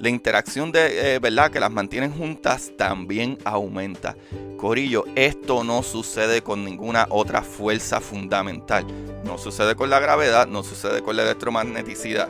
la 0.00 0.08
interacción 0.08 0.72
de 0.72 1.14
eh, 1.14 1.18
verdad 1.18 1.50
que 1.50 1.60
las 1.60 1.70
mantienen 1.70 2.12
juntas 2.12 2.72
también 2.76 3.38
aumenta. 3.44 4.14
Corillo, 4.58 5.04
esto 5.14 5.64
no 5.64 5.82
sucede 5.82 6.42
con 6.42 6.64
ninguna 6.64 7.06
otra 7.10 7.42
fuerza 7.42 8.00
fundamental. 8.00 8.86
No 9.24 9.38
sucede 9.38 9.74
con 9.74 9.88
la 9.88 10.00
gravedad, 10.00 10.48
no 10.48 10.62
sucede 10.62 11.02
con 11.02 11.16
la 11.16 11.22
electromagneticidad. 11.22 12.28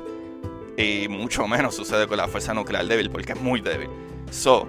Y 0.77 1.09
mucho 1.09 1.49
menos 1.49 1.75
sucede 1.75 2.07
con 2.07 2.19
la 2.19 2.29
fuerza 2.29 2.55
nuclear 2.55 2.87
débil, 2.87 3.11
porque 3.11 3.33
es 3.33 3.41
muy 3.41 3.61
débil. 3.61 3.89
So, 4.31 4.69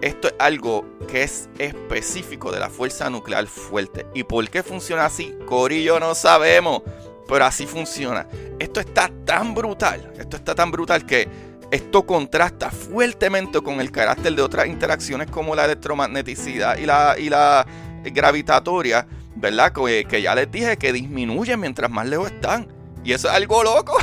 esto 0.00 0.28
es 0.28 0.34
algo 0.38 0.84
que 1.06 1.22
es 1.22 1.48
específico 1.58 2.50
de 2.50 2.58
la 2.58 2.70
fuerza 2.70 3.10
nuclear 3.10 3.46
fuerte. 3.46 4.06
¿Y 4.14 4.24
por 4.24 4.48
qué 4.48 4.62
funciona 4.64 5.04
así? 5.04 5.34
Corillo, 5.46 6.00
no 6.00 6.14
sabemos. 6.16 6.82
Pero 7.28 7.44
así 7.44 7.66
funciona. 7.66 8.26
Esto 8.58 8.80
está 8.80 9.10
tan 9.24 9.54
brutal, 9.54 10.12
esto 10.18 10.36
está 10.36 10.54
tan 10.54 10.70
brutal 10.70 11.06
que 11.06 11.28
esto 11.70 12.04
contrasta 12.04 12.70
fuertemente 12.70 13.60
con 13.62 13.80
el 13.80 13.90
carácter 13.90 14.34
de 14.34 14.42
otras 14.42 14.66
interacciones 14.66 15.30
como 15.30 15.54
la 15.54 15.64
electromagneticidad 15.64 16.76
y 16.76 16.84
la, 16.84 17.14
y 17.18 17.30
la 17.30 17.66
gravitatoria, 18.04 19.06
¿verdad? 19.34 19.72
Que, 19.72 20.04
que 20.04 20.20
ya 20.20 20.34
les 20.34 20.50
dije 20.50 20.76
que 20.76 20.92
disminuyen 20.92 21.58
mientras 21.58 21.90
más 21.90 22.06
lejos 22.06 22.30
están. 22.30 22.68
Y 23.04 23.12
eso 23.12 23.28
es 23.28 23.34
algo 23.34 23.62
loco. 23.62 23.96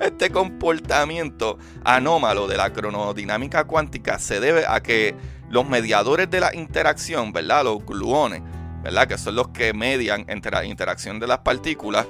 este 0.00 0.30
comportamiento 0.30 1.58
anómalo 1.84 2.46
de 2.46 2.56
la 2.56 2.72
cronodinámica 2.72 3.64
cuántica 3.64 4.18
se 4.18 4.40
debe 4.40 4.64
a 4.66 4.80
que 4.80 5.14
los 5.50 5.68
mediadores 5.68 6.30
de 6.30 6.40
la 6.40 6.54
interacción, 6.54 7.32
¿verdad? 7.32 7.64
Los 7.64 7.84
gluones, 7.84 8.42
Que 9.08 9.18
son 9.18 9.36
los 9.36 9.48
que 9.48 9.74
median 9.74 10.24
entre 10.28 10.50
la 10.50 10.64
interacción 10.64 11.20
de 11.20 11.26
las 11.26 11.40
partículas, 11.40 12.06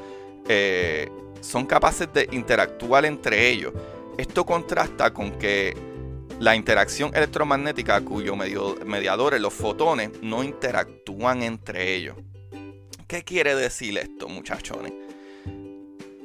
eh, 0.48 1.10
son 1.40 1.66
capaces 1.66 2.08
de 2.12 2.28
interactuar 2.30 3.04
entre 3.04 3.48
ellos. 3.48 3.72
Esto 4.16 4.46
contrasta 4.46 5.12
con 5.12 5.32
que 5.32 5.76
la 6.38 6.54
interacción 6.54 7.10
electromagnética 7.14 8.00
cuyos 8.00 8.36
mediadores, 8.84 9.40
los 9.40 9.52
fotones, 9.52 10.10
no 10.22 10.44
interactúan 10.44 11.42
entre 11.42 11.94
ellos. 11.94 12.16
¿Qué 13.08 13.24
quiere 13.24 13.56
decir 13.56 13.98
esto, 13.98 14.28
muchachones? 14.28 14.92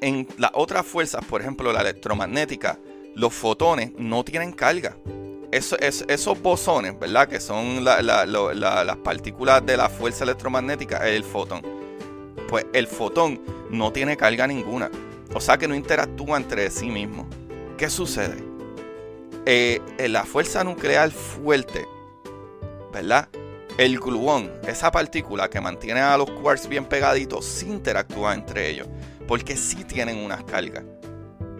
En 0.01 0.27
las 0.37 0.51
otras 0.53 0.85
fuerzas, 0.85 1.25
por 1.25 1.41
ejemplo 1.41 1.73
la 1.73 1.81
electromagnética, 1.81 2.77
los 3.15 3.33
fotones 3.33 3.91
no 3.97 4.23
tienen 4.23 4.51
carga 4.51 4.95
esos 5.53 6.41
bosones, 6.41 6.99
¿verdad? 6.99 7.27
Que 7.27 7.39
son 7.39 7.83
las 7.83 8.97
partículas 9.03 9.65
de 9.65 9.77
la 9.77 9.89
fuerza 9.89 10.23
electromagnética, 10.23 10.97
es 11.07 11.15
el 11.15 11.23
fotón. 11.23 11.61
Pues 12.47 12.65
el 12.73 12.87
fotón 12.87 13.41
no 13.69 13.91
tiene 13.91 14.17
carga 14.17 14.47
ninguna. 14.47 14.89
O 15.33 15.41
sea 15.41 15.57
que 15.57 15.67
no 15.67 15.75
interactúa 15.75 16.37
entre 16.37 16.69
sí 16.69 16.89
mismo. 16.89 17.27
¿Qué 17.77 17.89
sucede? 17.89 18.43
Eh, 19.45 19.81
en 19.97 20.13
la 20.13 20.23
fuerza 20.23 20.63
nuclear 20.63 21.11
fuerte, 21.11 21.85
¿verdad? 22.91 23.29
El 23.77 23.99
gluón, 23.99 24.51
esa 24.67 24.91
partícula 24.91 25.49
que 25.49 25.59
mantiene 25.59 25.99
a 25.99 26.15
los 26.17 26.29
quarks 26.29 26.67
bien 26.67 26.85
pegaditos, 26.85 27.43
sí 27.43 27.67
interactúa 27.67 28.35
entre 28.35 28.69
ellos. 28.69 28.87
Porque 29.27 29.57
sí 29.57 29.83
tienen 29.83 30.17
unas 30.17 30.43
cargas. 30.43 30.83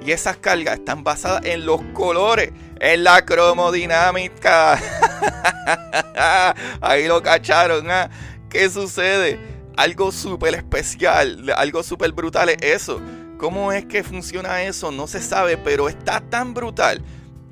Y 0.05 0.11
esas 0.11 0.37
cargas 0.37 0.79
están 0.79 1.03
basadas 1.03 1.45
en 1.45 1.65
los 1.65 1.81
colores, 1.93 2.51
en 2.79 3.03
la 3.03 3.23
cromodinámica. 3.23 4.77
Ahí 6.81 7.07
lo 7.07 7.21
cacharon. 7.21 7.89
¿ah? 7.89 8.09
¿Qué 8.49 8.69
sucede? 8.69 9.53
algo 9.75 10.11
súper 10.11 10.55
especial, 10.55 11.51
algo 11.55 11.83
súper 11.83 12.11
brutal 12.11 12.49
es 12.49 12.57
eso. 12.61 13.01
¿Cómo 13.37 13.71
es 13.71 13.85
que 13.85 14.03
funciona 14.03 14.63
eso? 14.63 14.91
No 14.91 15.07
se 15.07 15.21
sabe, 15.21 15.57
pero 15.57 15.89
está 15.89 16.21
tan 16.21 16.53
brutal 16.53 17.03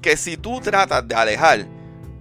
que 0.02 0.16
si 0.18 0.38
tú 0.38 0.62
tratas 0.62 1.08
de 1.08 1.16
alejar 1.16 1.68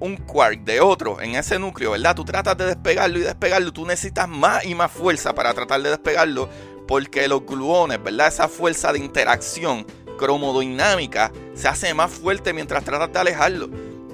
un 0.00 0.16
quark 0.16 0.64
de 0.64 0.80
otro 0.80 1.20
en 1.20 1.34
ese 1.34 1.58
núcleo, 1.58 1.92
¿verdad? 1.92 2.16
Tú 2.16 2.24
tratas 2.24 2.56
de 2.56 2.66
despegarlo 2.66 3.18
y 3.18 3.22
despegarlo, 3.22 3.72
tú 3.72 3.86
necesitas 3.86 4.28
más 4.28 4.64
y 4.64 4.74
más 4.74 4.90
fuerza 4.90 5.34
para 5.34 5.52
tratar 5.52 5.82
de 5.82 5.90
despegarlo, 5.90 6.48
porque 6.88 7.28
los 7.28 7.44
gluones, 7.44 8.02
¿verdad? 8.02 8.28
Esa 8.28 8.48
fuerza 8.48 8.92
de 8.92 8.98
interacción 8.98 9.86
cromodinámica 10.20 11.32
se 11.54 11.66
hace 11.66 11.94
más 11.94 12.10
fuerte 12.10 12.52
mientras 12.52 12.84
tratas 12.84 13.10
de 13.10 13.18
alejarlo. 13.18 13.68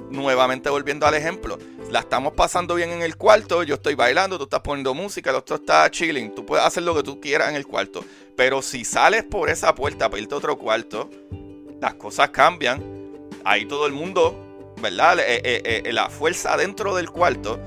Nuevamente 0.09 0.69
volviendo 0.69 1.05
al 1.05 1.15
ejemplo, 1.15 1.59
la 1.91 1.99
estamos 1.99 2.31
pasando 2.31 2.75
bien 2.75 2.91
en 2.91 3.01
el 3.01 3.17
cuarto, 3.17 3.63
yo 3.63 3.75
estoy 3.75 3.95
bailando, 3.95 4.37
tú 4.37 4.45
estás 4.45 4.61
poniendo 4.61 4.93
música, 4.93 5.31
el 5.31 5.35
otro 5.35 5.57
está 5.57 5.91
chilling, 5.91 6.33
tú 6.33 6.45
puedes 6.45 6.65
hacer 6.65 6.83
lo 6.83 6.95
que 6.95 7.03
tú 7.03 7.19
quieras 7.19 7.49
en 7.49 7.55
el 7.55 7.67
cuarto, 7.67 8.05
pero 8.37 8.61
si 8.61 8.85
sales 8.85 9.23
por 9.23 9.49
esa 9.49 9.75
puerta 9.75 10.05
a 10.05 10.35
otro 10.35 10.57
cuarto, 10.57 11.09
las 11.81 11.95
cosas 11.95 12.29
cambian, 12.29 12.81
ahí 13.43 13.65
todo 13.65 13.85
el 13.85 13.91
mundo 13.91 14.47
¿verdad? 14.81 15.19
Eh, 15.19 15.41
eh, 15.43 15.81
eh, 15.85 15.91
la 15.93 16.09
fuerza 16.09 16.55
dentro 16.55 16.95
del 16.95 17.09
cuarto 17.09 17.59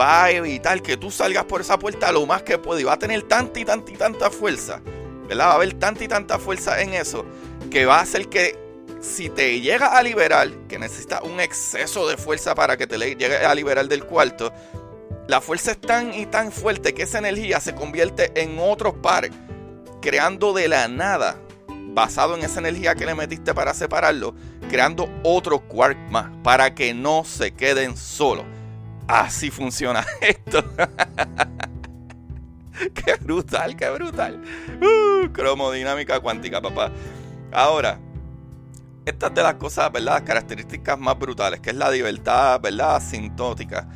va 0.00 0.24
a 0.24 0.30
evitar 0.30 0.80
que 0.80 0.96
tú 0.96 1.10
salgas 1.10 1.44
por 1.44 1.60
esa 1.60 1.78
puerta 1.78 2.12
lo 2.12 2.24
más 2.24 2.42
que 2.42 2.56
puede. 2.56 2.82
Y 2.82 2.84
va 2.84 2.94
a 2.94 2.98
tener 2.98 3.22
tanta 3.24 3.58
y 3.60 3.64
tanta 3.64 3.90
y 3.90 3.96
tanta 3.96 4.30
fuerza, 4.30 4.80
¿verdad? 5.28 5.46
Va 5.46 5.52
a 5.52 5.54
haber 5.56 5.74
tanta 5.74 6.04
y 6.04 6.08
tanta 6.08 6.38
fuerza 6.38 6.80
en 6.80 6.94
eso 6.94 7.24
que 7.72 7.86
va 7.86 7.98
a 7.98 8.02
hacer 8.02 8.28
que 8.28 8.58
si 9.00 9.30
te 9.30 9.60
llega 9.60 9.96
a 9.96 10.02
liberar, 10.02 10.50
que 10.68 10.78
necesita 10.78 11.22
un 11.22 11.40
exceso 11.40 12.06
de 12.06 12.18
fuerza 12.18 12.54
para 12.54 12.76
que 12.76 12.86
te 12.86 12.98
llegue 12.98 13.38
a 13.38 13.54
liberar 13.54 13.88
del 13.88 14.04
cuarto, 14.04 14.52
la 15.26 15.40
fuerza 15.40 15.70
es 15.72 15.80
tan 15.80 16.12
y 16.12 16.26
tan 16.26 16.52
fuerte 16.52 16.92
que 16.92 17.04
esa 17.04 17.18
energía 17.18 17.60
se 17.60 17.74
convierte 17.74 18.30
en 18.40 18.58
otro 18.60 19.00
par, 19.00 19.30
creando 20.02 20.52
de 20.52 20.68
la 20.68 20.86
nada 20.86 21.38
basado 21.94 22.36
en 22.36 22.44
esa 22.44 22.60
energía 22.60 22.94
que 22.94 23.06
le 23.06 23.14
metiste 23.14 23.54
para 23.54 23.72
separarlo, 23.72 24.34
creando 24.68 25.08
otro 25.22 25.60
quark 25.60 25.96
más 26.10 26.30
para 26.42 26.74
que 26.74 26.92
no 26.92 27.24
se 27.24 27.52
queden 27.52 27.96
solos. 27.96 28.44
Así 29.08 29.50
funciona 29.50 30.06
esto. 30.20 30.62
qué 32.94 33.14
brutal, 33.20 33.76
qué 33.76 33.88
brutal. 33.88 34.42
Uh, 34.80 35.32
cromodinámica 35.32 36.20
cuántica, 36.20 36.60
papá. 36.60 36.92
Ahora, 37.52 37.98
estas 39.04 39.34
de 39.34 39.42
las 39.42 39.54
cosas, 39.54 39.92
¿verdad? 39.92 40.24
Características 40.24 40.98
más 40.98 41.18
brutales, 41.18 41.60
que 41.60 41.70
es 41.70 41.76
la 41.76 41.90
libertad, 41.90 42.60
¿verdad? 42.60 42.96
Asintótica. 42.96 43.88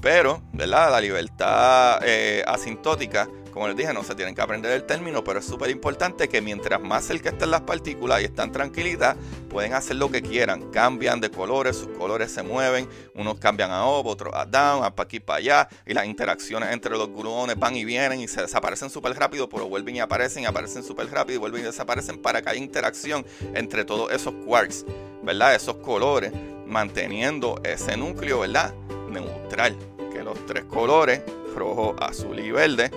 Pero, 0.00 0.42
¿verdad? 0.52 0.90
La 0.90 1.00
libertad 1.00 2.00
eh, 2.02 2.42
asintótica 2.46 3.28
como 3.54 3.68
les 3.68 3.76
dije, 3.76 3.94
no 3.94 4.02
se 4.02 4.16
tienen 4.16 4.34
que 4.34 4.42
aprender 4.42 4.72
el 4.72 4.82
término, 4.82 5.22
pero 5.22 5.38
es 5.38 5.44
súper 5.44 5.70
importante 5.70 6.28
que 6.28 6.40
mientras 6.40 6.80
más 6.80 7.04
cerca 7.04 7.28
estén 7.28 7.52
las 7.52 7.60
partículas 7.60 8.20
y 8.20 8.24
están 8.24 8.50
tranquilitas, 8.50 9.16
pueden 9.48 9.74
hacer 9.74 9.94
lo 9.94 10.10
que 10.10 10.22
quieran. 10.22 10.72
Cambian 10.72 11.20
de 11.20 11.30
colores, 11.30 11.76
sus 11.76 11.96
colores 11.96 12.32
se 12.32 12.42
mueven, 12.42 12.88
unos 13.14 13.38
cambian 13.38 13.70
a 13.70 13.88
up, 13.88 14.08
otros 14.08 14.34
a 14.34 14.44
down, 14.44 14.82
a 14.82 14.92
para 14.92 15.06
aquí 15.06 15.20
para 15.20 15.38
allá, 15.38 15.68
y 15.86 15.94
las 15.94 16.06
interacciones 16.06 16.72
entre 16.72 16.98
los 16.98 17.08
gluones 17.10 17.56
van 17.56 17.76
y 17.76 17.84
vienen 17.84 18.20
y 18.20 18.26
se 18.26 18.40
desaparecen 18.40 18.90
súper 18.90 19.14
rápido, 19.14 19.48
pero 19.48 19.68
vuelven 19.68 19.94
y 19.94 20.00
aparecen 20.00 20.42
y 20.42 20.46
aparecen 20.46 20.82
súper 20.82 21.08
rápido 21.12 21.36
y 21.36 21.38
vuelven 21.38 21.62
y 21.62 21.66
desaparecen 21.66 22.20
para 22.20 22.42
que 22.42 22.50
haya 22.50 22.58
interacción 22.58 23.24
entre 23.54 23.84
todos 23.84 24.10
esos 24.10 24.34
quarks, 24.44 24.84
¿verdad? 25.22 25.54
Esos 25.54 25.76
colores, 25.76 26.32
manteniendo 26.66 27.60
ese 27.62 27.96
núcleo, 27.96 28.40
¿verdad? 28.40 28.74
Neutral, 29.08 29.76
que 30.12 30.24
los 30.24 30.44
tres 30.44 30.64
colores, 30.64 31.22
rojo, 31.54 31.94
azul 32.00 32.40
y 32.40 32.50
verde, 32.50 32.90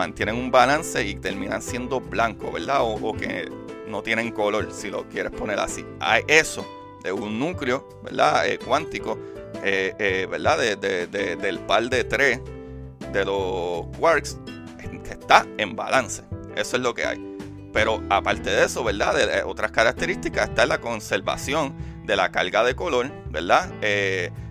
mantienen 0.00 0.36
un 0.36 0.50
balance 0.50 1.06
y 1.06 1.14
terminan 1.16 1.60
siendo 1.60 2.00
blancos, 2.00 2.50
¿verdad? 2.54 2.78
O, 2.80 3.12
que 3.12 3.52
no 3.86 4.02
tienen 4.02 4.30
color, 4.30 4.72
si 4.72 4.88
lo 4.88 5.06
quieres 5.10 5.30
poner 5.30 5.58
así. 5.58 5.84
Hay 6.00 6.22
eso 6.26 6.66
de 7.04 7.12
un 7.12 7.38
núcleo, 7.38 7.86
¿verdad? 8.02 8.48
Eh, 8.48 8.58
cuántico, 8.58 9.18
eh, 9.62 9.94
eh, 9.98 10.26
¿verdad? 10.30 10.56
del 10.58 11.58
par 11.66 11.90
de 11.90 12.04
tres 12.04 12.40
de 13.12 13.24
los 13.26 13.94
quarks 13.98 14.38
que 15.04 15.10
está 15.10 15.46
en 15.58 15.76
balance. 15.76 16.22
Eso 16.56 16.76
es 16.78 16.82
lo 16.82 16.94
que 16.94 17.04
hay. 17.04 17.36
Pero 17.70 18.02
aparte 18.08 18.48
de 18.48 18.64
eso, 18.64 18.82
¿verdad? 18.82 19.14
De, 19.14 19.42
otras 19.42 19.70
características 19.70 20.48
está 20.48 20.64
la 20.64 20.80
conservación 20.80 21.76
de 22.06 22.16
la 22.16 22.32
carga 22.32 22.64
de 22.64 22.74
color, 22.74 23.12
¿verdad? 23.28 23.70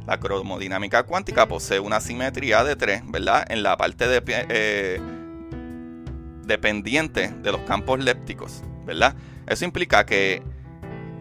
la 0.06 0.20
cromodinámica 0.20 1.04
cuántica 1.04 1.48
posee 1.48 1.80
una 1.80 2.00
simetría 2.00 2.64
de 2.64 2.76
tres, 2.76 3.02
¿verdad? 3.06 3.46
En 3.50 3.64
la 3.64 3.78
parte 3.78 4.08
de 4.08 5.19
dependiente 6.50 7.30
de 7.30 7.52
los 7.54 7.62
campos 7.62 8.04
lépticos, 8.04 8.62
¿verdad? 8.86 9.16
Eso 9.48 9.64
implica 9.64 10.06
que 10.06 10.44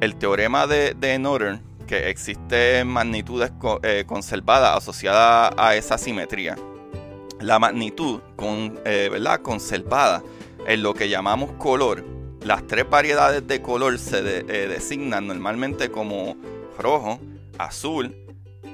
el 0.00 0.16
teorema 0.16 0.66
de, 0.66 0.94
de 0.94 1.16
Northern, 1.20 1.62
que 1.86 2.10
existe 2.10 2.84
magnitudes 2.84 3.52
eh, 3.82 4.04
conservadas 4.06 4.76
asociadas 4.76 5.52
a 5.56 5.76
esa 5.76 5.96
simetría, 5.96 6.56
la 7.40 7.60
magnitud 7.60 8.20
con, 8.34 8.80
eh, 8.84 9.08
¿verdad? 9.10 9.40
conservada 9.42 10.22
en 10.66 10.82
lo 10.82 10.94
que 10.94 11.08
llamamos 11.08 11.52
color, 11.52 12.04
las 12.42 12.66
tres 12.66 12.88
variedades 12.88 13.46
de 13.46 13.62
color 13.62 13.98
se 13.98 14.18
eh, 14.18 14.68
designan 14.68 15.26
normalmente 15.26 15.90
como 15.90 16.36
rojo, 16.78 17.20
azul 17.58 18.14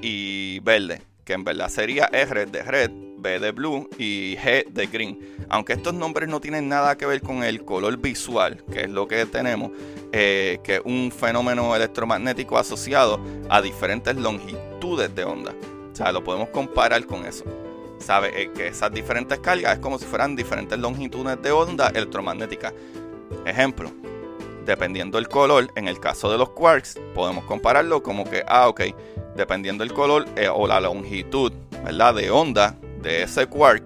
y 0.02 0.60
verde, 0.60 1.02
que 1.24 1.32
en 1.32 1.44
verdad 1.44 1.68
sería 1.68 2.08
R 2.12 2.46
de 2.46 2.62
red, 2.62 2.90
B 3.18 3.38
de 3.40 3.52
blue 3.52 3.88
y 3.98 4.36
G 4.36 4.66
de 4.68 4.86
green. 4.86 5.18
Aunque 5.48 5.72
estos 5.72 5.94
nombres 5.94 6.28
no 6.28 6.40
tienen 6.40 6.68
nada 6.68 6.96
que 6.96 7.06
ver 7.06 7.22
con 7.22 7.42
el 7.42 7.64
color 7.64 7.96
visual, 7.96 8.62
que 8.70 8.82
es 8.82 8.90
lo 8.90 9.08
que 9.08 9.24
tenemos, 9.26 9.72
eh, 10.12 10.58
que 10.62 10.76
es 10.76 10.82
un 10.84 11.10
fenómeno 11.10 11.74
electromagnético 11.74 12.58
asociado 12.58 13.20
a 13.48 13.62
diferentes 13.62 14.14
longitudes 14.16 15.14
de 15.14 15.24
onda. 15.24 15.54
O 15.92 15.96
sea, 15.96 16.12
lo 16.12 16.22
podemos 16.22 16.50
comparar 16.50 17.06
con 17.06 17.24
eso. 17.24 17.44
¿Sabe? 17.98 18.42
Eh, 18.42 18.50
que 18.54 18.66
esas 18.68 18.92
diferentes 18.92 19.38
cargas 19.38 19.74
es 19.74 19.78
como 19.78 19.98
si 19.98 20.04
fueran 20.04 20.36
diferentes 20.36 20.78
longitudes 20.78 21.40
de 21.40 21.52
onda 21.52 21.88
electromagnética. 21.88 22.74
Ejemplo, 23.46 23.90
dependiendo 24.64 25.18
del 25.18 25.28
color, 25.28 25.70
en 25.76 25.88
el 25.88 26.00
caso 26.00 26.30
de 26.30 26.38
los 26.38 26.50
quarks, 26.50 26.98
podemos 27.14 27.44
compararlo 27.44 28.02
como 28.02 28.24
que, 28.24 28.44
ah, 28.46 28.68
ok, 28.68 28.82
dependiendo 29.36 29.84
del 29.84 29.92
color 29.92 30.26
eh, 30.36 30.48
o 30.48 30.66
la 30.66 30.80
longitud, 30.80 31.52
¿verdad? 31.84 32.14
De 32.14 32.30
onda 32.30 32.76
de 33.02 33.22
ese 33.22 33.46
quark, 33.46 33.84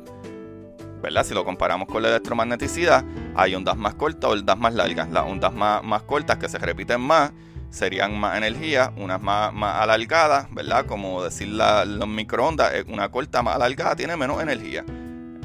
¿verdad? 1.02 1.24
Si 1.24 1.34
lo 1.34 1.44
comparamos 1.44 1.88
con 1.88 2.02
la 2.02 2.08
electromagneticidad, 2.08 3.04
hay 3.34 3.54
ondas 3.54 3.76
más 3.76 3.94
cortas 3.94 4.30
o 4.30 4.32
ondas 4.32 4.58
más 4.58 4.74
largas. 4.74 5.10
Las 5.10 5.24
ondas 5.24 5.52
más, 5.52 6.02
cortas 6.02 6.38
que 6.38 6.48
se 6.48 6.58
repiten 6.58 7.00
más 7.00 7.32
serían 7.70 8.18
más 8.18 8.36
energía, 8.36 8.92
unas 8.96 9.20
más, 9.20 9.52
más 9.52 9.80
alargadas, 9.80 10.52
¿verdad? 10.52 10.86
Como 10.86 11.22
decir 11.22 11.48
la, 11.48 11.84
los 11.84 12.08
microondas, 12.08 12.72
una 12.88 13.10
corta 13.10 13.42
más 13.42 13.56
alargada 13.56 13.96
tiene 13.96 14.16
menos 14.16 14.40
energía. 14.40 14.84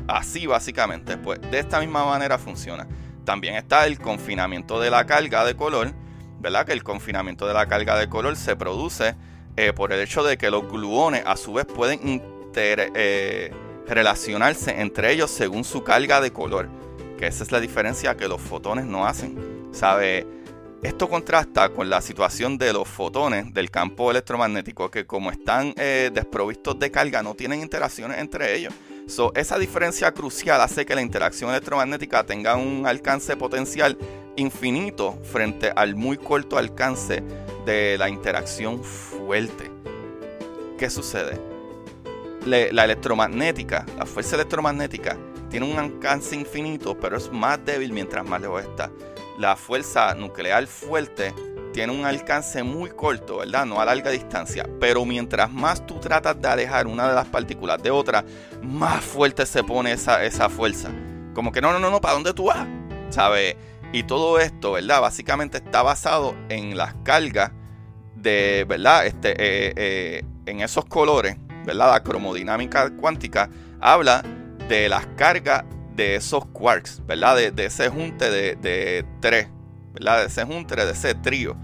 Así 0.08 0.48
básicamente, 0.48 1.18
pues 1.18 1.40
de 1.50 1.60
esta 1.60 1.80
misma 1.80 2.06
manera 2.06 2.38
funciona. 2.38 2.88
También 3.26 3.56
está 3.56 3.86
el 3.86 4.00
confinamiento 4.00 4.80
de 4.80 4.90
la 4.90 5.06
carga 5.06 5.46
de 5.46 5.56
color, 5.56 5.94
¿verdad? 6.40 6.66
Que 6.66 6.74
el 6.74 6.84
confinamiento 6.84 7.48
de 7.48 7.54
la 7.54 7.68
carga 7.68 7.98
de 7.98 8.10
color 8.10 8.36
se 8.36 8.56
produce 8.56 9.16
eh, 9.56 9.72
por 9.74 9.94
el 9.94 10.02
hecho 10.02 10.24
de 10.24 10.38
que 10.38 10.50
los 10.50 10.70
gluones 10.70 11.24
a 11.26 11.38
su 11.38 11.54
vez 11.54 11.66
pueden 11.66 12.22
eh, 12.56 13.52
relacionarse 13.88 14.82
entre 14.82 15.12
ellos 15.12 15.32
según 15.32 15.64
su 15.64 15.84
carga 15.84 16.20
de 16.22 16.32
color. 16.32 16.70
Que 17.18 17.28
esa 17.28 17.44
es 17.44 17.52
la 17.52 17.60
diferencia 17.60 18.18
que 18.18 18.28
los 18.28 18.42
fotones 18.42 18.86
no 18.86 19.06
hacen. 19.06 19.70
¿Sabe? 19.72 20.28
Esto 20.84 21.08
contrasta 21.08 21.70
con 21.70 21.90
la 21.90 22.02
situación 22.02 22.58
de 22.58 22.74
los 22.74 22.90
fotones 22.90 23.54
del 23.54 23.72
campo 23.72 24.12
electromagnético, 24.12 24.92
que 24.92 25.06
como 25.06 25.32
están 25.32 25.74
eh, 25.78 26.12
desprovistos 26.14 26.78
de 26.78 26.92
carga, 26.92 27.24
no 27.24 27.36
tienen 27.36 27.62
interacciones 27.62 28.20
entre 28.20 28.54
ellos. 28.58 28.74
Esa 29.36 29.58
diferencia 29.58 30.12
crucial 30.12 30.62
hace 30.62 30.86
que 30.86 30.96
la 30.96 31.02
interacción 31.02 31.50
electromagnética 31.50 32.26
tenga 32.26 32.56
un 32.56 32.88
alcance 32.88 33.36
potencial 33.36 33.98
infinito 34.36 35.20
frente 35.24 35.72
al 35.76 35.96
muy 35.96 36.18
corto 36.18 36.58
alcance 36.58 37.24
de 37.66 37.98
la 37.98 38.10
interacción 38.10 38.84
fuerte. 38.84 39.70
¿Qué 40.78 40.90
sucede? 40.90 41.40
la 42.46 42.84
electromagnética, 42.84 43.86
la 43.98 44.06
fuerza 44.06 44.36
electromagnética, 44.36 45.18
tiene 45.50 45.72
un 45.72 45.80
alcance 45.80 46.36
infinito, 46.36 46.98
pero 47.00 47.16
es 47.16 47.32
más 47.32 47.64
débil 47.64 47.94
mientras 47.94 48.26
más 48.26 48.42
lejos 48.42 48.64
está. 48.64 48.92
La 49.38 49.56
fuerza 49.56 50.14
nuclear 50.14 50.68
fuerte 50.68 51.34
tiene 51.74 51.92
un 51.92 52.06
alcance 52.06 52.64
muy 52.64 52.90
corto, 52.90 53.38
¿verdad? 53.38 53.66
No 53.66 53.82
a 53.82 53.86
larga 53.86 54.12
distancia. 54.12 54.66
Pero 54.80 55.06
mientras 55.06 55.52
más 55.52 55.86
tú 55.86 56.00
tratas 56.00 56.40
de 56.42 56.48
alejar 56.48 56.88
una 56.88 57.10
de 57.10 57.16
las 57.16 57.28
partículas 57.28 57.82
de 57.84 57.92
otra, 57.92 58.24
más 58.62 59.04
fuerte 59.04 59.46
se 59.46 59.64
pone 59.64 59.92
esa, 59.92 60.24
esa 60.24 60.50
fuerza. 60.50 60.90
Como 61.34 61.52
que 61.52 61.60
no, 61.60 61.74
no, 61.74 61.80
no, 61.80 61.90
no, 61.90 62.00
¿para 62.00 62.14
dónde 62.14 62.34
tú 62.34 62.46
vas? 62.46 62.66
¿Sabes? 63.10 63.56
Y 63.92 64.04
todo 64.04 64.40
esto, 64.40 64.74
¿verdad? 64.74 65.02
Básicamente 65.02 65.58
está 65.58 65.84
basado 65.84 66.36
en 66.50 66.78
las 66.78 66.96
cargas 67.04 67.52
de, 68.16 68.66
¿verdad? 68.68 69.06
Este, 69.06 69.32
eh, 69.32 69.74
eh, 69.76 70.24
en 70.46 70.62
esos 70.62 70.86
colores 70.86 71.36
¿verdad? 71.66 71.92
La 71.92 72.04
cromodinámica 72.04 72.90
cuántica 72.92 73.50
habla 73.80 74.24
de 74.68 74.90
las 74.90 75.06
cargas 75.18 75.64
de 75.96 76.16
esos 76.16 76.46
quarks, 76.48 77.06
¿verdad? 77.06 77.52
De, 77.52 77.66
ese 77.66 77.90
junte 77.90 78.30
de, 78.30 79.06
tres, 79.20 79.48
¿verdad? 79.94 80.26
Ese 80.26 80.44
junte, 80.44 80.76
de 80.76 80.92
ese 80.92 81.16
trío. 81.16 81.56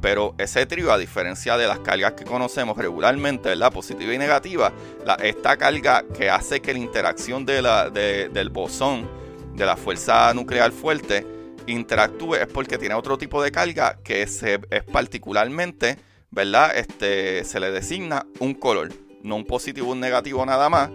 Pero 0.00 0.34
ese 0.38 0.64
trío, 0.66 0.92
a 0.92 0.98
diferencia 0.98 1.56
de 1.56 1.66
las 1.66 1.80
cargas 1.80 2.12
que 2.12 2.24
conocemos 2.24 2.78
regularmente, 2.78 3.48
¿verdad? 3.48 3.72
Positiva 3.72 4.14
y 4.14 4.18
negativa, 4.18 4.72
esta 5.20 5.56
carga 5.56 6.04
que 6.16 6.30
hace 6.30 6.60
que 6.60 6.72
la 6.72 6.78
interacción 6.78 7.44
del 7.44 8.50
bosón, 8.50 9.08
de 9.54 9.66
la 9.66 9.76
fuerza 9.76 10.32
nuclear 10.34 10.70
fuerte, 10.70 11.26
interactúe 11.66 12.36
es 12.36 12.46
porque 12.46 12.78
tiene 12.78 12.94
otro 12.94 13.18
tipo 13.18 13.42
de 13.42 13.50
carga 13.50 13.98
que 14.04 14.26
se, 14.28 14.60
es 14.70 14.84
particularmente, 14.84 15.98
¿verdad? 16.30 16.76
Este, 16.76 17.44
se 17.44 17.58
le 17.58 17.72
designa 17.72 18.24
un 18.38 18.54
color, 18.54 18.90
no 19.24 19.34
un 19.34 19.44
positivo 19.44 19.92
un 19.92 20.00
negativo 20.00 20.46
nada 20.46 20.68
más, 20.68 20.90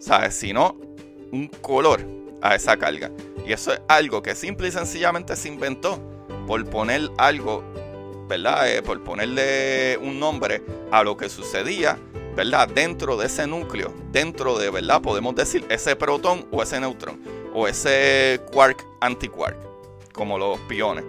¿sabes? 0.00 0.36
Sino 0.36 0.76
un 1.32 1.48
color 1.60 2.21
a 2.42 2.54
esa 2.54 2.76
carga. 2.76 3.10
Y 3.46 3.52
eso 3.52 3.72
es 3.72 3.80
algo 3.88 4.22
que 4.22 4.34
simple 4.34 4.68
y 4.68 4.72
sencillamente 4.72 5.34
se 5.36 5.48
inventó 5.48 6.00
por 6.46 6.64
poner 6.66 7.10
algo, 7.18 7.64
¿verdad? 8.28 8.68
Eh, 8.70 8.82
por 8.82 9.02
ponerle 9.02 9.98
un 9.98 10.18
nombre 10.18 10.62
a 10.90 11.02
lo 11.02 11.16
que 11.16 11.28
sucedía, 11.28 11.98
¿verdad? 12.36 12.68
Dentro 12.68 13.16
de 13.16 13.26
ese 13.26 13.46
núcleo, 13.46 13.92
dentro 14.10 14.58
de, 14.58 14.70
¿verdad? 14.70 15.00
Podemos 15.00 15.34
decir 15.34 15.64
ese 15.68 15.96
protón 15.96 16.46
o 16.50 16.62
ese 16.62 16.80
neutrón, 16.80 17.20
o 17.54 17.68
ese 17.68 18.40
quark 18.52 18.84
antiquark, 19.00 19.56
como 20.12 20.38
los 20.38 20.58
piones. 20.60 21.04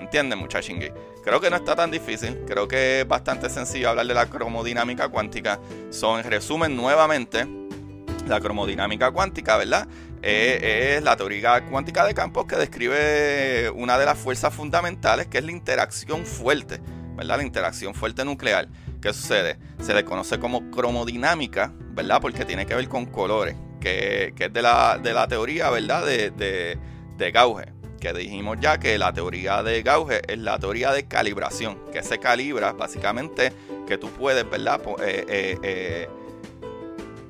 ¿Entienden, 0.00 0.38
muchachingui? 0.38 0.92
Creo 1.22 1.40
que 1.40 1.50
no 1.50 1.56
está 1.56 1.76
tan 1.76 1.90
difícil, 1.90 2.44
creo 2.46 2.66
que 2.66 3.00
es 3.00 3.08
bastante 3.08 3.50
sencillo 3.50 3.90
hablar 3.90 4.06
de 4.06 4.14
la 4.14 4.26
cromodinámica 4.26 5.08
cuántica. 5.08 5.60
Son, 5.90 6.18
en 6.20 6.30
resumen, 6.30 6.74
nuevamente, 6.74 7.46
la 8.26 8.40
cromodinámica 8.40 9.10
cuántica, 9.10 9.56
¿verdad? 9.56 9.86
Eh, 10.22 10.96
es 10.96 11.02
la 11.02 11.16
teoría 11.16 11.64
cuántica 11.64 12.04
de 12.04 12.14
campos 12.14 12.46
que 12.46 12.56
describe 12.56 13.70
una 13.70 13.98
de 13.98 14.04
las 14.04 14.18
fuerzas 14.18 14.54
fundamentales, 14.54 15.28
que 15.28 15.38
es 15.38 15.44
la 15.44 15.52
interacción 15.52 16.26
fuerte, 16.26 16.80
¿verdad? 17.16 17.38
La 17.38 17.42
interacción 17.42 17.94
fuerte 17.94 18.24
nuclear. 18.24 18.68
¿Qué 19.00 19.14
sucede? 19.14 19.58
Se 19.80 19.94
le 19.94 20.04
conoce 20.04 20.38
como 20.38 20.70
cromodinámica, 20.70 21.72
¿verdad? 21.76 22.20
Porque 22.20 22.44
tiene 22.44 22.66
que 22.66 22.74
ver 22.74 22.88
con 22.88 23.06
colores, 23.06 23.56
que, 23.80 24.34
es 24.38 24.52
de 24.52 24.62
la, 24.62 24.98
de 25.02 25.14
la, 25.14 25.26
teoría, 25.26 25.70
¿verdad? 25.70 26.04
De, 26.04 26.30
de, 26.30 27.30
Gauge, 27.32 27.72
que 27.98 28.12
dijimos 28.12 28.58
ya 28.60 28.78
que 28.78 28.98
la 28.98 29.12
teoría 29.12 29.62
de 29.62 29.82
Gauge 29.82 30.20
es 30.28 30.38
la 30.38 30.58
teoría 30.58 30.92
de 30.92 31.06
calibración, 31.06 31.78
que 31.92 32.02
se 32.02 32.18
calibra 32.18 32.72
básicamente 32.72 33.52
que 33.86 33.96
tú 33.96 34.10
puedes, 34.10 34.48
¿verdad? 34.48 34.80
Eh, 35.02 35.58
eh, 35.62 36.08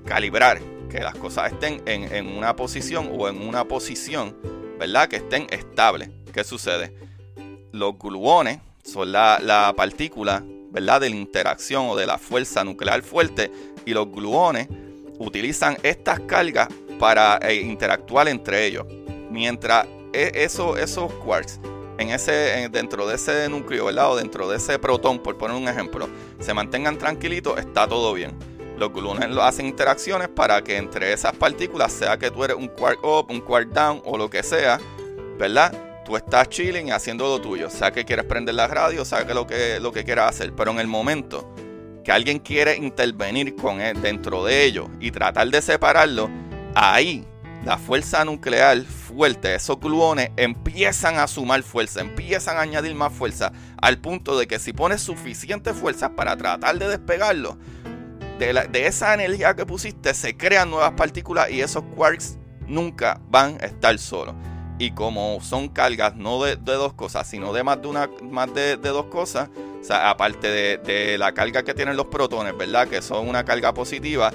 calibrar 0.04 0.58
que 0.90 1.00
las 1.00 1.14
cosas 1.14 1.52
estén 1.52 1.82
en, 1.86 2.26
una 2.36 2.54
posición 2.56 3.10
o 3.16 3.28
en 3.28 3.40
una 3.40 3.64
posición, 3.64 4.36
¿verdad? 4.78 5.08
Que 5.08 5.16
estén 5.16 5.46
estables. 5.50 6.10
¿Qué 6.32 6.44
sucede? 6.44 6.92
Los 7.72 7.98
gluones 7.98 8.58
son 8.84 9.12
la, 9.12 9.72
partícula, 9.76 10.44
¿verdad? 10.70 11.00
De 11.00 11.10
la 11.10 11.16
interacción 11.16 11.86
o 11.88 11.96
de 11.96 12.06
la 12.06 12.18
fuerza 12.18 12.64
nuclear 12.64 13.02
fuerte 13.02 13.50
y 13.86 13.94
los 13.94 14.10
gluones 14.10 14.68
utilizan 15.18 15.78
estas 15.82 16.20
cargas 16.20 16.68
para 16.98 17.38
eh, 17.42 17.54
interactuar 17.54 18.28
entre 18.28 18.66
ellos. 18.66 18.86
Mientras 19.30 19.86
e, 20.12 20.32
eso, 20.34 20.76
esos 20.76 21.12
quarks 21.14 21.60
en 21.98 22.10
ese, 22.10 22.68
dentro 22.70 23.06
de 23.06 23.14
ese 23.14 23.48
núcleo, 23.48 23.86
¿verdad? 23.86 24.12
O 24.12 24.16
dentro 24.16 24.48
de 24.48 24.56
ese 24.56 24.78
protón, 24.78 25.22
por 25.22 25.38
poner 25.38 25.56
un 25.56 25.68
ejemplo, 25.68 26.08
se 26.40 26.52
mantengan 26.54 26.98
tranquilitos, 26.98 27.58
está 27.58 27.86
todo 27.86 28.12
bien 28.14 28.49
los 28.80 28.92
gluones 28.92 29.28
hacen 29.36 29.66
interacciones 29.66 30.28
para 30.28 30.64
que 30.64 30.78
entre 30.78 31.12
esas 31.12 31.34
partículas, 31.36 31.92
sea 31.92 32.18
que 32.18 32.30
tú 32.30 32.42
eres 32.42 32.56
un 32.56 32.66
quark 32.66 33.04
up, 33.04 33.26
un 33.30 33.42
quark 33.42 33.68
down 33.68 34.00
o 34.06 34.16
lo 34.16 34.30
que 34.30 34.42
sea, 34.42 34.80
¿verdad? 35.38 36.02
Tú 36.06 36.16
estás 36.16 36.48
chilling 36.48 36.88
y 36.88 36.90
haciendo 36.90 37.28
lo 37.28 37.40
tuyo. 37.40 37.68
Sea 37.68 37.92
que 37.92 38.06
quieres 38.06 38.24
prender 38.24 38.54
la 38.54 38.66
radio, 38.66 39.04
sea 39.04 39.26
que 39.26 39.34
lo 39.34 39.46
que, 39.46 39.78
lo 39.80 39.92
que 39.92 40.02
quieras 40.02 40.30
hacer. 40.30 40.54
Pero 40.54 40.70
en 40.70 40.80
el 40.80 40.86
momento 40.86 41.54
que 42.02 42.10
alguien 42.10 42.38
quiere 42.38 42.74
intervenir 42.76 43.54
con 43.54 43.82
él, 43.82 44.00
dentro 44.00 44.44
de 44.44 44.64
ellos 44.64 44.88
y 44.98 45.10
tratar 45.10 45.48
de 45.48 45.60
separarlo, 45.60 46.30
ahí 46.74 47.26
la 47.64 47.76
fuerza 47.76 48.24
nuclear 48.24 48.80
fuerte, 48.84 49.54
esos 49.54 49.78
gluones 49.78 50.30
empiezan 50.38 51.18
a 51.18 51.26
sumar 51.26 51.62
fuerza, 51.62 52.00
empiezan 52.00 52.56
a 52.56 52.62
añadir 52.62 52.94
más 52.94 53.12
fuerza, 53.12 53.52
al 53.76 53.98
punto 53.98 54.38
de 54.38 54.46
que 54.46 54.58
si 54.58 54.72
pones 54.72 55.02
suficiente 55.02 55.74
fuerza 55.74 56.16
para 56.16 56.34
tratar 56.38 56.78
de 56.78 56.88
despegarlo, 56.88 57.58
de, 58.46 58.86
esa 58.86 59.12
energía 59.12 59.54
que 59.54 59.66
pusiste 59.66 60.14
se 60.14 60.36
crean 60.36 60.70
nuevas 60.70 60.92
partículas 60.92 61.50
y 61.50 61.60
esos 61.60 61.84
quarks 61.94 62.38
nunca 62.66 63.20
van 63.28 63.58
a 63.60 63.66
estar 63.66 63.98
solos. 63.98 64.34
Y 64.78 64.92
como 64.92 65.40
son 65.42 65.68
cargas 65.68 66.16
no 66.16 66.42
de, 66.42 66.56
dos 66.56 66.94
cosas, 66.94 67.28
sino 67.28 67.52
de 67.52 67.62
más 67.62 67.82
de 67.82 67.88
una 67.88 68.08
más 68.22 68.52
de, 68.54 68.76
dos 68.78 69.06
cosas, 69.06 69.50
o 69.80 69.84
sea, 69.84 70.08
aparte 70.08 70.48
de, 70.48 71.18
la 71.18 71.32
carga 71.32 71.62
que 71.62 71.74
tienen 71.74 71.96
los 71.96 72.06
protones, 72.06 72.56
¿verdad? 72.56 72.88
Que 72.88 73.02
son 73.02 73.28
una 73.28 73.44
carga 73.44 73.74
positiva, 73.74 74.32